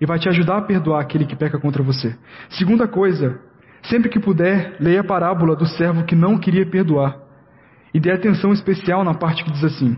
e 0.00 0.06
vai 0.06 0.18
te 0.18 0.28
ajudar 0.28 0.58
a 0.58 0.62
perdoar 0.62 1.00
aquele 1.00 1.24
que 1.24 1.34
peca 1.34 1.58
contra 1.58 1.82
você. 1.82 2.14
Segunda 2.50 2.86
coisa, 2.86 3.40
Sempre 3.88 4.08
que 4.08 4.18
puder, 4.18 4.76
leia 4.80 5.00
a 5.00 5.04
parábola 5.04 5.54
do 5.54 5.66
servo 5.66 6.04
que 6.04 6.16
não 6.16 6.38
queria 6.38 6.66
perdoar. 6.66 7.18
E 7.94 8.00
dê 8.00 8.10
atenção 8.10 8.52
especial 8.52 9.04
na 9.04 9.14
parte 9.14 9.44
que 9.44 9.50
diz 9.50 9.62
assim: 9.62 9.96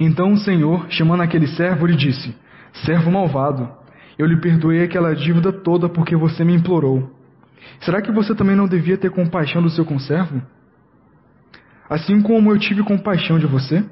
Então 0.00 0.32
o 0.32 0.36
Senhor, 0.36 0.86
chamando 0.90 1.22
aquele 1.22 1.46
servo, 1.46 1.86
lhe 1.86 1.96
disse: 1.96 2.34
Servo 2.72 3.10
malvado, 3.10 3.68
eu 4.18 4.26
lhe 4.26 4.40
perdoei 4.40 4.82
aquela 4.82 5.14
dívida 5.14 5.52
toda 5.52 5.88
porque 5.88 6.16
você 6.16 6.44
me 6.44 6.54
implorou. 6.54 7.10
Será 7.80 8.00
que 8.00 8.12
você 8.12 8.34
também 8.34 8.56
não 8.56 8.68
devia 8.68 8.96
ter 8.96 9.10
compaixão 9.10 9.62
do 9.62 9.70
seu 9.70 9.84
conservo? 9.84 10.42
Assim 11.88 12.22
como 12.22 12.52
eu 12.52 12.58
tive 12.58 12.82
compaixão 12.82 13.38
de 13.38 13.46
você? 13.46 13.84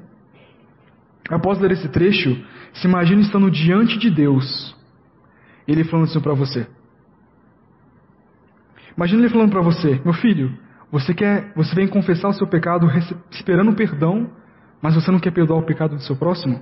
Após 1.29 1.59
ler 1.59 1.71
esse 1.71 1.89
trecho, 1.89 2.43
se 2.73 2.87
imagine 2.87 3.21
estando 3.21 3.51
diante 3.51 3.97
de 3.97 4.09
Deus, 4.09 4.75
Ele 5.67 5.83
falando 5.83 6.07
isso 6.07 6.21
para 6.21 6.33
você. 6.33 6.67
Imagina 8.95 9.21
ele 9.21 9.29
falando 9.29 9.51
para 9.51 9.61
você: 9.61 10.01
Meu 10.03 10.13
filho, 10.13 10.57
você 10.91 11.13
quer, 11.13 11.53
você 11.55 11.73
vem 11.73 11.87
confessar 11.87 12.29
o 12.29 12.33
seu 12.33 12.47
pecado 12.47 12.89
esperando 13.31 13.73
perdão, 13.73 14.29
mas 14.81 14.95
você 14.95 15.09
não 15.11 15.19
quer 15.19 15.31
perdoar 15.31 15.59
o 15.59 15.65
pecado 15.65 15.95
do 15.95 16.01
seu 16.01 16.15
próximo? 16.15 16.61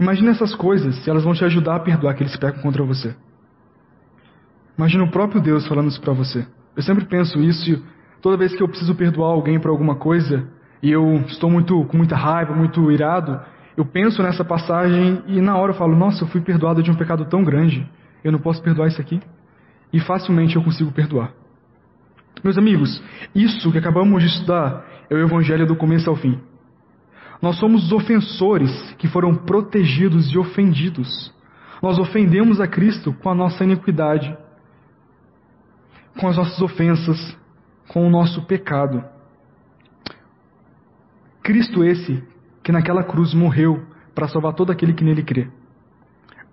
Imagina 0.00 0.30
essas 0.30 0.54
coisas, 0.54 0.96
se 1.04 1.10
elas 1.10 1.24
vão 1.24 1.34
te 1.34 1.44
ajudar 1.44 1.76
a 1.76 1.80
perdoar 1.80 2.12
aqueles 2.12 2.34
que 2.34 2.40
pecam 2.40 2.62
contra 2.62 2.82
você. 2.82 3.14
Imagina 4.78 5.04
o 5.04 5.10
próprio 5.10 5.42
Deus 5.42 5.68
falando 5.68 5.88
isso 5.88 6.00
para 6.00 6.14
você. 6.14 6.46
Eu 6.74 6.82
sempre 6.82 7.04
penso 7.04 7.38
isso 7.42 7.70
e 7.70 7.82
toda 8.22 8.38
vez 8.38 8.56
que 8.56 8.62
eu 8.62 8.68
preciso 8.68 8.94
perdoar 8.94 9.28
alguém 9.28 9.60
por 9.60 9.70
alguma 9.70 9.96
coisa 9.96 10.48
e 10.82 10.90
eu 10.90 11.16
estou 11.26 11.50
muito 11.50 11.84
com 11.84 11.98
muita 11.98 12.16
raiva, 12.16 12.54
muito 12.54 12.90
irado, 12.90 13.38
eu 13.76 13.84
penso 13.84 14.22
nessa 14.22 14.42
passagem 14.42 15.22
e 15.26 15.38
na 15.42 15.58
hora 15.58 15.72
eu 15.72 15.76
falo: 15.76 15.94
Nossa, 15.94 16.24
eu 16.24 16.28
fui 16.28 16.40
perdoado 16.40 16.82
de 16.82 16.90
um 16.90 16.94
pecado 16.94 17.26
tão 17.26 17.44
grande. 17.44 17.86
Eu 18.24 18.32
não 18.32 18.38
posso 18.38 18.62
perdoar 18.62 18.88
isso 18.88 19.00
aqui 19.00 19.20
e 19.92 20.00
facilmente 20.00 20.56
eu 20.56 20.62
consigo 20.62 20.90
perdoar. 20.92 21.30
Meus 22.42 22.56
amigos, 22.56 23.02
isso 23.34 23.70
que 23.70 23.76
acabamos 23.76 24.22
de 24.22 24.30
estudar 24.30 24.82
é 25.10 25.14
o 25.14 25.18
Evangelho 25.18 25.66
do 25.66 25.76
começo 25.76 26.08
ao 26.08 26.16
fim. 26.16 26.40
Nós 27.40 27.56
somos 27.58 27.84
os 27.84 27.92
ofensores 27.92 28.70
que 28.98 29.08
foram 29.08 29.34
protegidos 29.34 30.30
e 30.30 30.38
ofendidos. 30.38 31.32
Nós 31.82 31.98
ofendemos 31.98 32.60
a 32.60 32.66
Cristo 32.66 33.14
com 33.14 33.30
a 33.30 33.34
nossa 33.34 33.64
iniquidade, 33.64 34.36
com 36.18 36.28
as 36.28 36.36
nossas 36.36 36.60
ofensas, 36.60 37.36
com 37.88 38.06
o 38.06 38.10
nosso 38.10 38.42
pecado. 38.42 39.02
Cristo 41.42 41.82
esse 41.82 42.22
que 42.62 42.70
naquela 42.70 43.02
cruz 43.02 43.32
morreu 43.32 43.82
para 44.14 44.28
salvar 44.28 44.52
todo 44.52 44.70
aquele 44.70 44.92
que 44.92 45.04
nele 45.04 45.22
crê. 45.22 45.48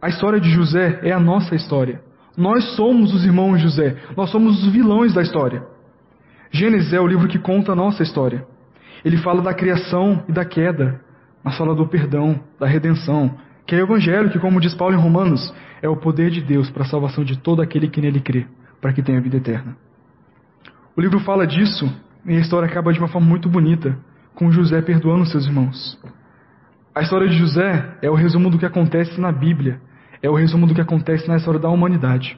A 0.01 0.07
história 0.07 0.39
de 0.39 0.49
José 0.49 0.99
é 1.03 1.11
a 1.11 1.19
nossa 1.19 1.55
história. 1.55 2.01
Nós 2.37 2.63
somos 2.75 3.13
os 3.13 3.25
irmãos 3.25 3.57
José, 3.59 3.97
nós 4.15 4.29
somos 4.29 4.63
os 4.63 4.71
vilões 4.71 5.13
da 5.13 5.21
história. 5.21 5.65
Gênesis 6.51 6.93
é 6.93 6.99
o 7.01 7.07
livro 7.07 7.27
que 7.27 7.39
conta 7.39 7.73
a 7.73 7.75
nossa 7.75 8.03
história. 8.03 8.47
Ele 9.07 9.15
fala 9.15 9.41
da 9.41 9.53
criação 9.53 10.21
e 10.27 10.33
da 10.33 10.43
queda, 10.43 10.99
mas 11.41 11.57
fala 11.57 11.73
do 11.73 11.87
perdão, 11.87 12.41
da 12.59 12.67
redenção, 12.67 13.37
que 13.65 13.73
é 13.73 13.79
o 13.79 13.83
Evangelho, 13.83 14.29
que, 14.29 14.37
como 14.37 14.59
diz 14.59 14.75
Paulo 14.75 14.95
em 14.95 14.99
Romanos, 14.99 15.55
é 15.81 15.87
o 15.87 15.95
poder 15.95 16.29
de 16.29 16.41
Deus 16.41 16.69
para 16.69 16.83
a 16.83 16.87
salvação 16.87 17.23
de 17.23 17.37
todo 17.37 17.61
aquele 17.61 17.87
que 17.87 18.01
nele 18.01 18.19
crê, 18.19 18.45
para 18.81 18.91
que 18.91 19.01
tenha 19.01 19.21
vida 19.21 19.37
eterna. 19.37 19.77
O 20.93 20.99
livro 20.99 21.21
fala 21.21 21.47
disso 21.47 21.89
e 22.25 22.35
a 22.35 22.39
história 22.41 22.67
acaba 22.67 22.91
de 22.91 22.99
uma 22.99 23.07
forma 23.07 23.25
muito 23.25 23.47
bonita, 23.47 23.97
com 24.35 24.51
José 24.51 24.81
perdoando 24.81 25.25
seus 25.25 25.45
irmãos. 25.45 25.97
A 26.93 27.01
história 27.01 27.29
de 27.29 27.37
José 27.37 27.97
é 28.01 28.09
o 28.09 28.15
resumo 28.15 28.49
do 28.49 28.59
que 28.59 28.65
acontece 28.65 29.21
na 29.21 29.31
Bíblia, 29.31 29.79
é 30.21 30.29
o 30.29 30.35
resumo 30.35 30.67
do 30.67 30.75
que 30.75 30.81
acontece 30.81 31.29
na 31.29 31.37
história 31.37 31.61
da 31.61 31.69
humanidade. 31.69 32.37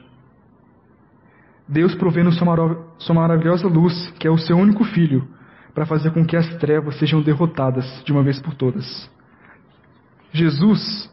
Deus 1.68 1.96
provendo 1.96 2.30
sua, 2.30 2.86
sua 2.98 3.14
maravilhosa 3.16 3.66
luz, 3.66 4.14
que 4.20 4.28
é 4.28 4.30
o 4.30 4.38
seu 4.38 4.56
único 4.56 4.84
filho, 4.84 5.26
para 5.74 5.86
fazer 5.86 6.10
com 6.10 6.24
que 6.24 6.36
as 6.36 6.48
trevas 6.56 6.98
sejam 6.98 7.22
derrotadas 7.22 8.02
de 8.04 8.12
uma 8.12 8.22
vez 8.22 8.40
por 8.40 8.54
todas. 8.54 9.10
Jesus, 10.32 11.10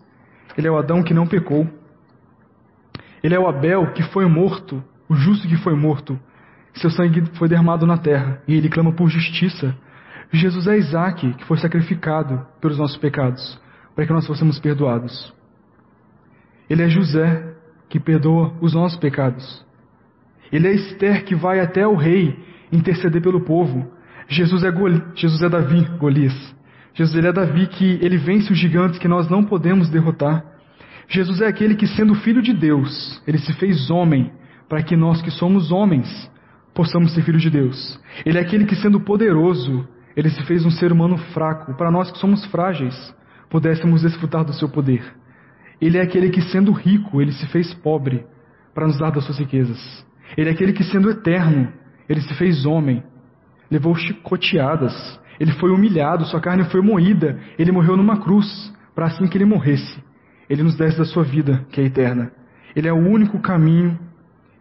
ele 0.57 0.67
é 0.67 0.71
o 0.71 0.77
Adão 0.77 1.03
que 1.03 1.13
não 1.13 1.27
pecou. 1.27 1.67
Ele 3.23 3.35
é 3.35 3.39
o 3.39 3.47
Abel 3.47 3.93
que 3.93 4.03
foi 4.03 4.25
morto, 4.25 4.83
o 5.09 5.15
justo 5.15 5.47
que 5.47 5.57
foi 5.57 5.75
morto. 5.75 6.19
Seu 6.75 6.89
sangue 6.89 7.23
foi 7.33 7.47
derramado 7.47 7.85
na 7.85 7.97
terra 7.97 8.41
e 8.47 8.55
ele 8.55 8.69
clama 8.69 8.93
por 8.93 9.09
justiça. 9.09 9.75
Jesus 10.31 10.67
é 10.67 10.77
Isaac 10.77 11.33
que 11.33 11.45
foi 11.45 11.57
sacrificado 11.57 12.45
pelos 12.61 12.77
nossos 12.77 12.97
pecados, 12.97 13.59
para 13.95 14.05
que 14.05 14.13
nós 14.13 14.27
fossemos 14.27 14.59
perdoados. 14.59 15.33
Ele 16.69 16.83
é 16.83 16.89
José, 16.89 17.55
que 17.89 17.99
perdoa 17.99 18.53
os 18.59 18.73
nossos 18.73 18.97
pecados. 18.99 19.65
Ele 20.51 20.67
é 20.67 20.73
Esther, 20.73 21.23
que 21.23 21.35
vai 21.35 21.59
até 21.59 21.87
o 21.87 21.95
rei 21.95 22.37
interceder 22.71 23.21
pelo 23.21 23.41
povo. 23.41 23.91
Jesus 24.29 24.63
é, 24.63 24.71
Goli, 24.71 25.01
Jesus 25.15 25.41
é 25.41 25.49
Davi, 25.49 25.83
Golias. 25.97 26.55
Jesus 26.93 27.15
ele 27.15 27.27
é 27.27 27.31
Davi, 27.31 27.67
que 27.67 27.99
ele 28.01 28.17
vence 28.17 28.51
os 28.51 28.57
gigantes 28.57 28.99
que 28.99 29.07
nós 29.07 29.29
não 29.29 29.43
podemos 29.43 29.89
derrotar. 29.89 30.43
Jesus 31.07 31.41
é 31.41 31.47
aquele 31.47 31.75
que, 31.75 31.87
sendo 31.87 32.15
filho 32.15 32.41
de 32.41 32.53
Deus, 32.53 33.21
ele 33.25 33.37
se 33.37 33.53
fez 33.53 33.89
homem, 33.89 34.31
para 34.67 34.81
que 34.81 34.95
nós 34.95 35.21
que 35.21 35.31
somos 35.31 35.71
homens 35.71 36.07
possamos 36.73 37.13
ser 37.13 37.21
filhos 37.23 37.41
de 37.41 37.49
Deus. 37.49 37.99
Ele 38.25 38.37
é 38.37 38.41
aquele 38.41 38.65
que, 38.65 38.75
sendo 38.75 38.99
poderoso, 38.99 39.87
ele 40.15 40.29
se 40.29 40.43
fez 40.43 40.65
um 40.65 40.71
ser 40.71 40.91
humano 40.91 41.17
fraco, 41.33 41.73
para 41.75 41.89
nós 41.89 42.11
que 42.11 42.17
somos 42.17 42.43
frágeis, 42.45 43.15
pudéssemos 43.49 44.01
desfrutar 44.01 44.43
do 44.43 44.53
seu 44.53 44.67
poder. 44.67 45.03
Ele 45.79 45.97
é 45.97 46.01
aquele 46.01 46.29
que, 46.29 46.41
sendo 46.41 46.71
rico, 46.71 47.21
ele 47.21 47.31
se 47.31 47.45
fez 47.47 47.73
pobre 47.73 48.25
para 48.73 48.87
nos 48.87 48.97
dar 48.97 49.11
das 49.11 49.23
suas 49.23 49.39
riquezas. 49.39 50.05
Ele 50.35 50.49
é 50.49 50.53
aquele 50.53 50.73
que, 50.73 50.83
sendo 50.83 51.09
eterno, 51.09 51.71
ele 52.09 52.21
se 52.21 52.33
fez 52.33 52.65
homem, 52.65 53.03
levou 53.69 53.95
chicoteadas, 53.95 55.19
ele 55.39 55.51
foi 55.53 55.71
humilhado, 55.71 56.25
sua 56.25 56.41
carne 56.41 56.63
foi 56.65 56.81
moída, 56.81 57.39
ele 57.57 57.71
morreu 57.71 57.95
numa 57.95 58.17
cruz, 58.17 58.73
para 58.95 59.05
assim 59.05 59.27
que 59.27 59.37
ele 59.37 59.45
morresse, 59.45 60.03
ele 60.49 60.63
nos 60.63 60.75
desse 60.75 60.97
da 60.97 61.05
sua 61.05 61.23
vida, 61.23 61.65
que 61.71 61.79
é 61.79 61.85
eterna. 61.85 62.31
Ele 62.75 62.87
é 62.87 62.93
o 62.93 62.97
único 62.97 63.39
caminho, 63.39 63.97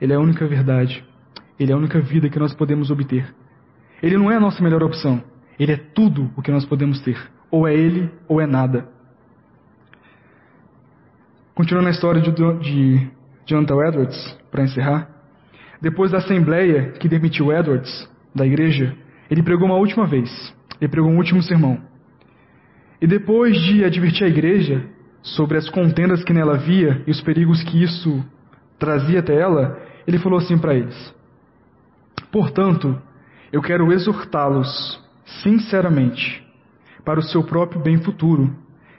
ele 0.01 0.13
é 0.13 0.17
a 0.17 0.21
única 0.21 0.47
verdade, 0.47 1.05
ele 1.59 1.73
é 1.73 1.75
a 1.75 1.79
única 1.79 2.01
vida 2.01 2.29
que 2.29 2.39
nós 2.39 2.55
podemos 2.55 2.91
obter. 2.91 3.35
Ele 4.03 4.17
não 4.17 4.31
é 4.31 4.37
a 4.37 4.41
nossa 4.41 4.63
melhor 4.63 4.83
opção, 4.83 5.23
ele 5.59 5.73
é 5.73 5.77
tudo 5.77 6.31
o 6.37 6.43
que 6.43 6.51
nós 6.51 6.67
podemos 6.67 7.01
ter. 7.01 7.19
Ou 7.51 7.67
é 7.67 7.75
ele, 7.75 8.11
ou 8.29 8.41
é 8.41 8.47
nada. 8.47 8.89
Continuando 11.55 11.89
a 11.89 11.93
história 11.93 12.21
de, 12.21 12.31
de 12.31 13.09
Jonathan 13.47 13.87
Edwards, 13.87 14.39
para 14.51 14.65
encerrar. 14.65 15.09
Depois 15.81 16.11
da 16.11 16.19
assembleia 16.19 16.93
que 16.93 17.09
demitiu 17.09 17.53
Edwards 17.53 18.09
da 18.37 18.47
igreja, 18.47 18.95
ele 19.31 19.43
pregou 19.43 19.67
uma 19.67 19.77
última 19.77 20.07
vez. 20.07 20.55
Ele 20.81 20.91
pregou 20.91 21.11
um 21.11 21.17
último 21.17 21.43
sermão. 21.43 21.81
E 23.01 23.07
depois 23.07 23.59
de 23.63 23.85
advertir 23.85 24.25
a 24.25 24.31
igreja 24.31 24.85
sobre 25.23 25.59
as 25.59 25.69
contendas 25.69 26.23
que 26.23 26.33
nela 26.33 26.55
havia 26.55 27.03
e 27.07 27.11
os 27.11 27.21
perigos 27.21 27.63
que 27.65 27.83
isso 27.83 28.25
trazia 28.79 29.21
até 29.21 29.35
ela, 29.35 29.79
ele 30.07 30.19
falou 30.19 30.39
assim 30.39 30.57
para 30.57 30.75
eles: 30.75 31.15
Portanto, 32.31 33.01
eu 33.53 33.61
quero 33.61 33.93
exortá-los 33.93 35.03
sinceramente 35.43 36.45
para 37.05 37.19
o 37.19 37.23
seu 37.23 37.43
próprio 37.43 37.83
bem 37.83 37.99
futuro 37.99 38.55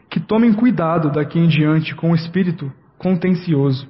que 0.10 0.20
tomem 0.20 0.54
cuidado 0.54 1.12
daqui 1.12 1.40
em 1.40 1.48
diante 1.48 1.96
com 1.96 2.12
o 2.12 2.16
espírito 2.16 2.72
contencioso. 2.98 3.88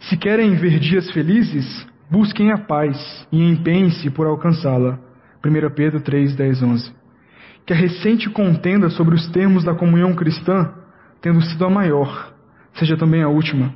Se 0.00 0.16
querem 0.16 0.54
ver 0.54 0.78
dias 0.78 1.10
felizes, 1.10 1.86
busquem 2.10 2.52
a 2.52 2.58
paz 2.58 3.26
e 3.32 3.42
empenhem-se 3.42 4.10
por 4.10 4.26
alcançá-la. 4.26 4.98
1 5.44 5.70
Pedro 5.74 6.00
3, 6.00 6.34
10, 6.34 6.62
11. 6.62 6.94
Que 7.64 7.72
a 7.72 7.76
recente 7.76 8.30
contenda 8.30 8.88
sobre 8.90 9.14
os 9.14 9.28
termos 9.30 9.64
da 9.64 9.74
comunhão 9.74 10.14
cristã, 10.14 10.72
tendo 11.20 11.42
sido 11.42 11.64
a 11.64 11.70
maior, 11.70 12.32
seja 12.74 12.96
também 12.96 13.22
a 13.22 13.28
última. 13.28 13.74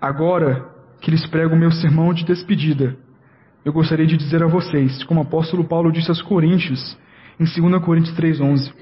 Agora 0.00 0.68
que 1.00 1.10
lhes 1.10 1.26
prego 1.26 1.54
o 1.54 1.58
meu 1.58 1.70
sermão 1.70 2.12
de 2.12 2.24
despedida, 2.24 2.96
eu 3.64 3.72
gostaria 3.72 4.06
de 4.06 4.16
dizer 4.16 4.42
a 4.42 4.48
vocês, 4.48 5.04
como 5.04 5.20
o 5.20 5.22
apóstolo 5.22 5.64
Paulo 5.64 5.92
disse 5.92 6.10
aos 6.10 6.20
Coríntios, 6.22 6.98
em 7.38 7.44
2 7.44 7.82
Coríntios 7.84 8.16
3,11: 8.16 8.72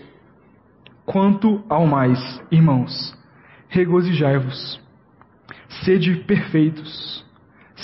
Quanto 1.04 1.62
ao 1.68 1.86
mais, 1.86 2.18
irmãos, 2.50 3.14
regozijai-vos, 3.68 4.80
sede 5.84 6.16
perfeitos, 6.26 7.24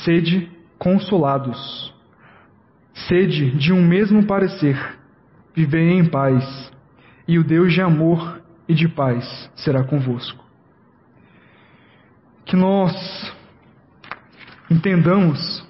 sede 0.05 0.51
consolados, 0.79 1.95
sede 3.09 3.51
de 3.53 3.73
um 3.73 3.87
mesmo 3.87 4.27
parecer, 4.27 4.77
vivei 5.55 5.91
em 5.91 6.05
paz, 6.05 6.73
e 7.27 7.39
o 7.39 7.45
Deus 7.45 7.73
de 7.73 7.81
amor 7.81 8.43
e 8.69 8.75
de 8.75 8.89
paz 8.89 9.51
será 9.57 9.85
convosco. 9.85 10.45
Que 12.45 12.57
nós 12.57 12.95
entendamos 14.71 15.67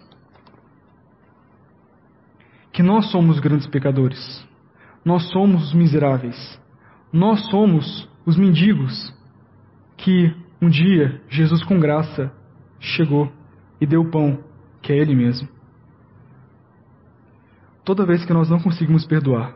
que 2.73 2.83
nós 2.83 3.11
somos 3.11 3.40
grandes 3.40 3.66
pecadores, 3.66 4.47
nós 5.03 5.31
somos 5.31 5.69
os 5.69 5.73
miseráveis, 5.73 6.61
nós 7.11 7.40
somos 7.49 8.07
os 8.27 8.37
mendigos 8.37 9.14
que 9.97 10.35
um 10.61 10.69
dia 10.69 11.23
Jesus 11.29 11.64
com 11.64 11.81
graça 11.81 12.31
chegou 12.79 13.33
e 13.81 13.87
deu 13.87 14.11
pão, 14.11 14.38
que 14.87 14.92
é 14.92 14.96
Ele 14.96 15.16
mesmo. 15.16 15.49
Toda 17.85 18.07
vez 18.07 18.25
que 18.25 18.33
nós 18.33 18.49
não 18.49 18.61
conseguimos 18.61 19.05
perdoar, 19.05 19.53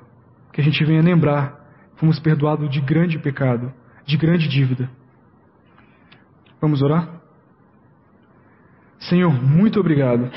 que 0.53 0.61
a 0.61 0.65
gente 0.65 0.85
venha 0.85 1.01
lembrar, 1.01 1.57
fomos 1.95 2.19
perdoados 2.19 2.69
de 2.69 2.81
grande 2.81 3.17
pecado, 3.17 3.73
de 4.05 4.17
grande 4.17 4.49
dívida. 4.49 4.91
Vamos 6.61 6.83
orar? 6.83 7.09
Senhor, 8.99 9.33
muito 9.33 9.79
obrigado, 9.79 10.29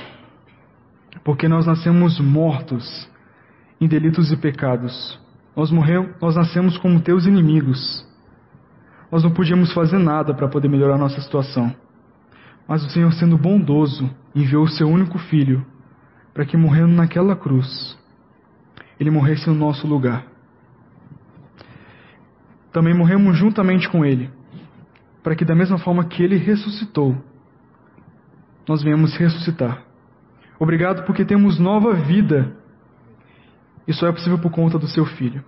porque 1.24 1.48
nós 1.48 1.66
nascemos 1.66 2.20
mortos 2.20 3.10
em 3.82 3.88
delitos 3.88 4.32
e 4.32 4.38
pecados. 4.38 5.20
Nós 5.56 5.72
morremos, 5.72 6.12
nós 6.22 6.36
nascemos 6.36 6.78
como 6.78 7.02
teus 7.02 7.26
inimigos. 7.26 8.08
Nós 9.12 9.24
não 9.24 9.32
podíamos 9.32 9.74
fazer 9.74 9.98
nada 9.98 10.36
para 10.36 10.48
poder 10.48 10.68
melhorar 10.68 11.00
nossa 11.00 11.20
situação. 11.20 11.76
Mas 12.68 12.84
o 12.84 12.90
Senhor, 12.90 13.12
sendo 13.14 13.38
bondoso, 13.38 14.10
enviou 14.34 14.64
o 14.64 14.70
seu 14.70 14.88
único 14.88 15.18
filho 15.18 15.66
para 16.34 16.46
que, 16.46 16.58
morrendo 16.58 16.94
naquela 16.94 17.36
cruz, 17.36 17.98
ele 19.00 19.12
morresse 19.12 19.48
no 19.50 19.56
nosso 19.56 19.86
lugar. 19.86 20.26
Também 22.72 22.94
morremos 22.94 23.38
juntamente 23.38 23.88
com 23.90 24.04
ele, 24.04 24.32
para 25.22 25.36
que, 25.36 25.46
da 25.46 25.54
mesma 25.54 25.78
forma 25.78 26.06
que 26.06 26.24
ele 26.24 26.38
ressuscitou, 26.38 27.16
nós 28.68 28.82
venhamos 28.82 29.16
ressuscitar. 29.16 29.84
Obrigado 30.60 31.06
porque 31.06 31.26
temos 31.26 31.60
nova 31.60 31.94
vida. 31.94 32.56
Só 33.92 34.08
é 34.08 34.12
possível 34.12 34.40
por 34.40 34.50
conta 34.50 34.80
do 34.80 34.88
seu 34.88 35.06
Filho. 35.06 35.44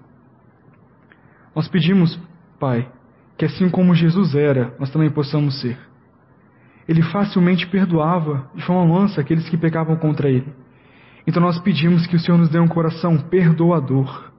Nós 1.55 1.69
pedimos, 1.69 2.19
Pai, 2.59 2.91
que 3.37 3.45
assim 3.45 3.69
como 3.69 3.95
Jesus 3.95 4.35
era, 4.35 4.75
nós 4.77 4.89
também 4.89 5.09
possamos 5.09 5.61
ser. 5.61 5.77
Ele 6.87 7.01
facilmente 7.01 7.67
perdoava 7.67 8.49
de 8.55 8.63
forma 8.63 8.85
mansa 8.85 9.21
aqueles 9.21 9.47
que 9.49 9.57
pecavam 9.57 9.95
contra 9.95 10.29
ele. 10.29 10.53
Então 11.27 11.41
nós 11.41 11.59
pedimos 11.59 12.05
que 12.05 12.15
o 12.15 12.19
Senhor 12.19 12.37
nos 12.37 12.49
dê 12.49 12.59
um 12.59 12.67
coração 12.67 13.17
perdoador, 13.17 14.31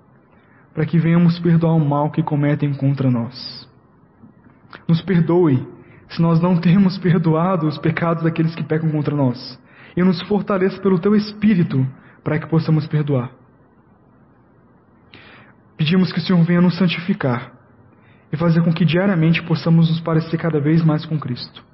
para 0.72 0.86
que 0.86 0.98
venhamos 0.98 1.38
perdoar 1.38 1.74
o 1.74 1.84
mal 1.84 2.10
que 2.10 2.22
cometem 2.22 2.72
contra 2.74 3.10
nós. 3.10 3.68
Nos 4.86 5.00
perdoe 5.02 5.66
se 6.08 6.22
nós 6.22 6.40
não 6.40 6.56
temos 6.56 6.98
perdoado 6.98 7.66
os 7.66 7.78
pecados 7.78 8.22
daqueles 8.22 8.54
que 8.54 8.62
pecam 8.62 8.90
contra 8.90 9.14
nós. 9.14 9.60
E 9.96 10.02
nos 10.02 10.20
fortaleça 10.22 10.80
pelo 10.80 10.98
teu 10.98 11.16
Espírito 11.16 11.86
para 12.22 12.38
que 12.38 12.46
possamos 12.46 12.86
perdoar. 12.86 13.30
Pedimos 15.76 16.12
que 16.12 16.18
o 16.18 16.22
Senhor 16.22 16.42
venha 16.44 16.60
nos 16.60 16.76
santificar 16.76 17.52
e 18.32 18.36
fazer 18.36 18.62
com 18.62 18.72
que 18.72 18.84
diariamente 18.84 19.42
possamos 19.42 19.88
nos 19.88 20.00
parecer 20.00 20.36
cada 20.38 20.60
vez 20.60 20.82
mais 20.82 21.04
com 21.04 21.18
Cristo. 21.18 21.64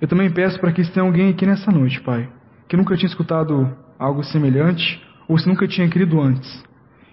Eu 0.00 0.08
também 0.08 0.30
peço 0.30 0.60
para 0.60 0.72
que 0.72 0.80
esteja 0.80 1.02
alguém 1.02 1.30
aqui 1.30 1.44
nessa 1.46 1.70
noite, 1.70 2.00
Pai, 2.00 2.28
que 2.68 2.76
nunca 2.76 2.96
tinha 2.96 3.08
escutado 3.08 3.76
algo 3.98 4.22
semelhante 4.22 5.02
ou 5.28 5.36
se 5.38 5.48
nunca 5.48 5.66
tinha 5.66 5.88
crido 5.88 6.20
antes, 6.20 6.64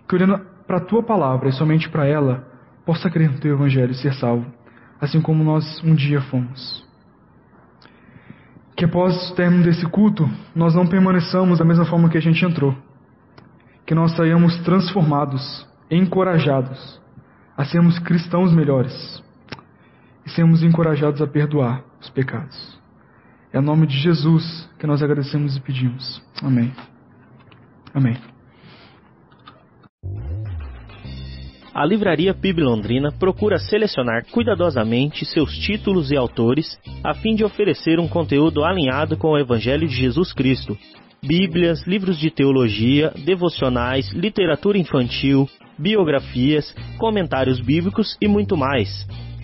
que 0.08 0.15
olhando 0.15 0.39
para 0.67 0.78
a 0.78 0.82
tua 0.82 1.04
palavra 1.04 1.50
e 1.50 1.54
somente 1.54 1.89
para 1.89 2.06
ela, 2.06 2.48
possa 2.86 3.10
crer 3.10 3.32
no 3.32 3.39
teu 3.39 3.54
Evangelho 3.54 3.91
e 3.91 3.95
ser 3.95 4.13
salvo 4.13 4.45
assim 5.00 5.21
como 5.21 5.43
nós 5.43 5.82
um 5.84 5.93
dia 5.93 6.21
fomos. 6.21 6.84
Que 8.76 8.86
após 8.86 9.32
o 9.32 9.36
término 9.36 9.63
desse 9.63 9.86
culto, 9.86 10.30
nós 10.54 10.76
não 10.76 10.86
permaneçamos 10.86 11.60
da 11.60 11.65
mesma 11.65 11.86
forma 11.86 12.10
que 12.10 12.17
a 12.17 12.21
gente 12.21 12.43
entrou. 12.43 12.76
Que 13.86 13.95
nós 13.95 14.15
saímos 14.15 14.58
transformados, 14.60 15.65
encorajados 15.89 17.02
a 17.56 17.63
sermos 17.63 17.98
cristãos 18.00 18.52
melhores 18.52 19.24
e 20.26 20.30
sermos 20.30 20.62
encorajados 20.62 21.21
a 21.21 21.28
perdoar 21.28 21.84
os 22.06 22.10
pecados. 22.10 22.80
É 23.52 23.60
em 23.60 23.62
nome 23.62 23.88
de 23.88 23.98
Jesus 23.98 24.70
que 24.80 24.88
nós 24.88 25.02
agradecemos 25.02 25.56
e 25.58 25.62
pedimos. 25.62 26.22
Amém. 26.41 26.74
Amém. 27.94 28.18
a 31.76 31.86
Livraria 31.86 32.34
PIB 32.34 32.63
Londrina 32.63 33.12
procura 33.12 33.58
selecionar 33.58 34.26
cuidadosamente 34.32 35.26
seus 35.26 35.58
títulos 35.58 36.10
e 36.10 36.15
autores 36.15 36.80
a 37.04 37.13
fim 37.13 37.36
de 37.36 37.44
oferecer 37.44 38.00
um 38.00 38.08
conteúdo 38.08 38.63
alinhado 38.63 39.18
com 39.18 39.32
o 39.32 39.38
Evangelho 39.38 39.86
de 39.86 39.94
Jesus 39.94 40.32
Cristo. 40.32 40.78
Bíblias, 41.22 41.86
livros 41.86 42.18
de 42.18 42.32
teologia, 42.32 43.12
devocionais, 43.26 44.10
literatura 44.13 44.78
infantil, 44.78 45.50
biografias, 45.78 46.74
comentários 46.98 47.60
bíblicos 47.60 48.18
e 48.22 48.28
muito 48.28 48.56
mais. 48.56 49.06